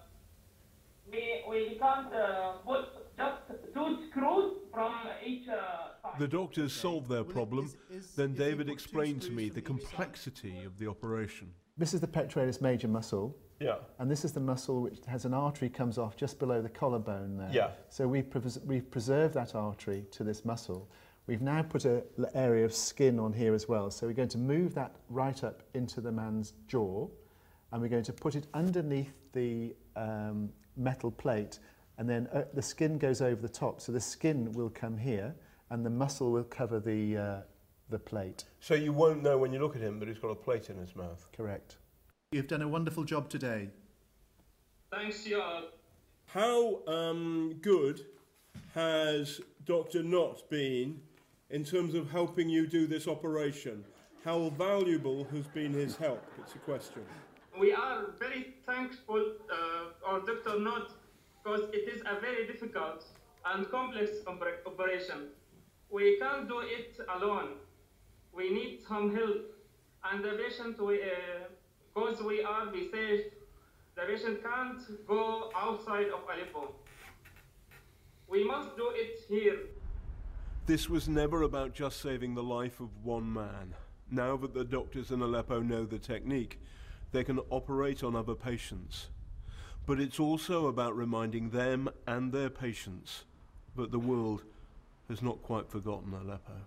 [1.10, 2.86] we, we can't uh, put
[3.16, 4.92] just two screws from
[5.24, 5.54] each uh,
[6.02, 6.18] side.
[6.18, 7.64] The doctors solved their Well, problem.
[7.64, 10.86] is- is- Then if you David explained to me the each side- complexity of the
[10.88, 11.52] operation.
[11.78, 13.36] This is the pectoralis major muscle.
[13.60, 13.76] Yeah.
[13.98, 17.36] And this is the muscle which has an artery comes off just below the collarbone
[17.36, 17.50] there.
[17.52, 17.70] Yeah.
[17.88, 20.88] So we've, pres- we've preserved that artery to this muscle.
[21.28, 23.90] We've now put a l- area of skin on here as well.
[23.90, 27.06] So we're going to move that right up into the man's jaw
[27.70, 31.58] and we're going to put it underneath the um, metal plate
[31.98, 33.82] and then uh, the skin goes over the top.
[33.82, 35.34] So the skin will come here
[35.68, 37.40] and the muscle will cover the, uh,
[37.90, 38.44] the plate.
[38.60, 40.78] So you won't know when you look at him, that he's got a plate in
[40.78, 41.28] his mouth.
[41.36, 41.76] Correct.
[42.32, 43.68] You've done a wonderful job today.
[44.90, 45.64] Thanks, you all.
[46.24, 48.06] How um, good
[48.74, 50.02] has Dr.
[50.02, 51.02] Nott been
[51.50, 53.84] in terms of helping you do this operation?
[54.24, 56.22] How valuable has been his help?
[56.38, 57.02] It's a question.
[57.58, 60.60] We are very thankful uh, our Dr.
[60.60, 60.92] Nott
[61.42, 63.04] because it is a very difficult
[63.46, 65.28] and complex operation.
[65.90, 67.54] We can't do it alone.
[68.32, 69.54] We need some help.
[70.04, 71.06] And the patient, we, uh,
[71.94, 73.24] because we are be safe,
[73.96, 76.74] the patient can't go outside of Aleppo.
[78.28, 79.58] We must do it here.
[80.68, 83.74] This was never about just saving the life of one man.
[84.10, 86.60] Now that the doctors in Aleppo know the technique,
[87.10, 89.08] they can operate on other patients.
[89.86, 93.24] But it's also about reminding them and their patients
[93.76, 94.42] that the world
[95.08, 96.60] has not quite forgotten Aleppo.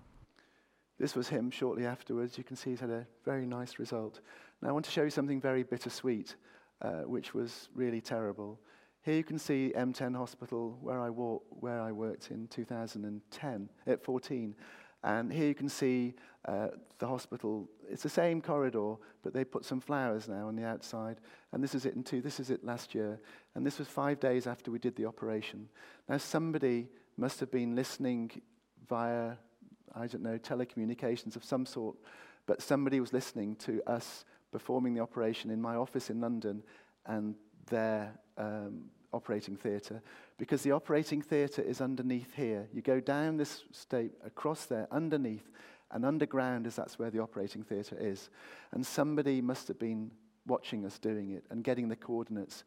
[0.98, 2.40] This was him shortly afterwards.
[2.40, 4.22] You can see he's had a very nice result.
[4.64, 6.38] Now, I want to show you something very bittersweet,
[6.82, 8.60] uh, which was really terrible.
[9.04, 14.04] Here you can see M10 Hospital, where I, wa- where I worked in 2010, at
[14.04, 14.56] 14.
[15.04, 16.14] And here you can see
[16.46, 16.68] uh,
[17.00, 17.68] the hospital.
[17.90, 21.18] It's the same corridor, but they put some flowers now on the outside.
[21.52, 22.22] And this is it in two.
[22.22, 23.20] This is it last year.
[23.56, 25.68] And this was five days after we did the operation.
[26.08, 26.88] Now, somebody
[27.18, 28.42] must have been listening
[28.88, 29.34] via
[29.96, 31.96] I don't know, telecommunications of some sort,
[32.46, 36.64] but somebody was listening to us performing the operation in my office in London
[37.06, 37.36] and
[37.72, 40.02] their um, operating theatre,
[40.38, 42.68] because the operating theatre is underneath here.
[42.72, 45.50] You go down this state, across there, underneath,
[45.90, 48.30] and underground is that's where the operating theatre is.
[48.72, 50.12] And somebody must have been
[50.46, 52.64] watching us doing it and getting the coordinates,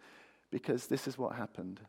[0.50, 1.80] because this is what happened.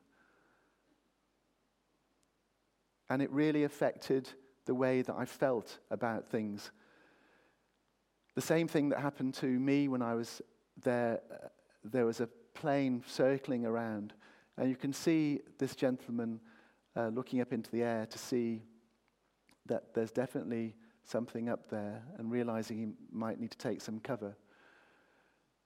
[3.09, 4.29] And it really affected
[4.65, 6.71] the way that I felt about things.
[8.35, 10.41] The same thing that happened to me when I was
[10.81, 11.47] there, uh,
[11.83, 14.13] there was a plane circling around,
[14.57, 16.39] and you can see this gentleman
[16.95, 18.63] uh, looking up into the air to see
[19.65, 24.35] that there's definitely something up there and realizing he might need to take some cover.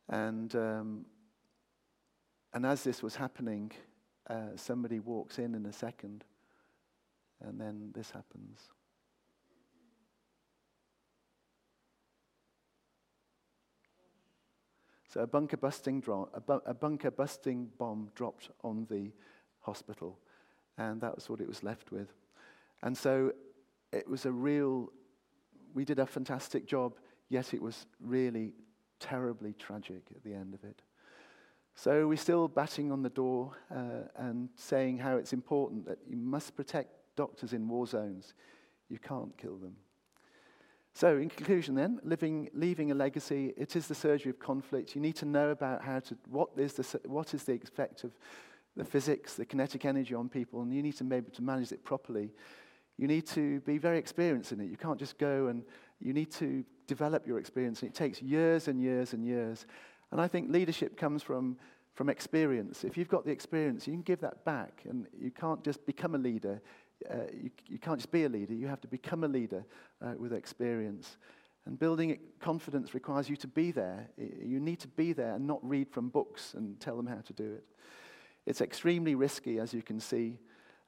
[0.10, 1.06] And, um,
[2.54, 3.72] and as this was happening,
[4.30, 6.24] uh, somebody walks in in a second,
[7.42, 8.60] and then this happens.
[15.12, 19.12] So a bunker busting, dro- a, bu- a bunker busting bomb dropped on the
[19.62, 20.20] hospital,
[20.78, 22.14] and that was what it was left with.
[22.84, 23.34] And so
[23.91, 24.91] it was a real,
[25.74, 26.93] we did a fantastic job,
[27.30, 28.53] yet it was really
[28.99, 30.82] terribly tragic at the end of it.
[31.74, 36.18] So we're still batting on the door uh, and saying how it's important that you
[36.18, 38.34] must protect doctors in war zones.
[38.89, 39.76] You can't kill them.
[40.94, 44.96] So, in conclusion, then, living, leaving a legacy, it is the surgery of conflict.
[44.96, 48.12] You need to know about how to, what is the, what is the effect of
[48.76, 51.72] the physics, the kinetic energy on people, and you need to be able to manage
[51.72, 52.32] it properly.
[52.98, 54.70] You need to be very experienced in it.
[54.70, 55.64] You can't just go and
[56.00, 59.66] you need to develop your experience, and it takes years and years and years.
[60.12, 61.58] And I think leadership comes from,
[61.94, 62.84] from experience.
[62.84, 66.16] If you've got the experience, you can give that back, and you can't just become
[66.16, 66.62] a leader.
[67.10, 69.64] Uh, you, you can't just be a leader, you have to become a leader
[70.02, 71.18] uh, with experience.
[71.66, 74.10] And building confidence requires you to be there.
[74.18, 77.34] You need to be there and not read from books and tell them how to
[77.34, 77.64] do it.
[78.45, 80.39] It's extremely risky, as you can see.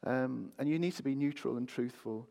[0.05, 2.27] Um, and you need to be neutral and truthful.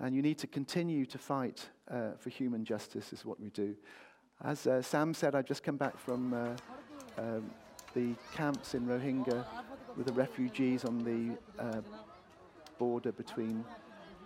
[0.00, 3.76] And you need to continue to fight uh, for human justice, is what we do.
[4.42, 6.56] As uh, Sam said, I've just come back from uh,
[7.18, 7.50] um,
[7.94, 9.44] the camps in Rohingya
[9.96, 11.82] with the refugees on the uh,
[12.82, 13.64] border between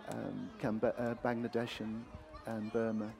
[0.09, 2.03] um, uh, Bangladesh and,
[2.47, 3.11] and Burma.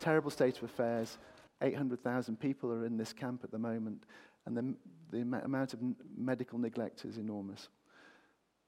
[0.00, 1.16] Terrible state of affairs.
[1.62, 4.04] 800,000 people are in this camp at the moment,
[4.44, 4.74] and the,
[5.10, 5.80] the amount of
[6.14, 7.70] medical neglect is enormous.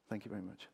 [0.09, 0.67] Thank you very much.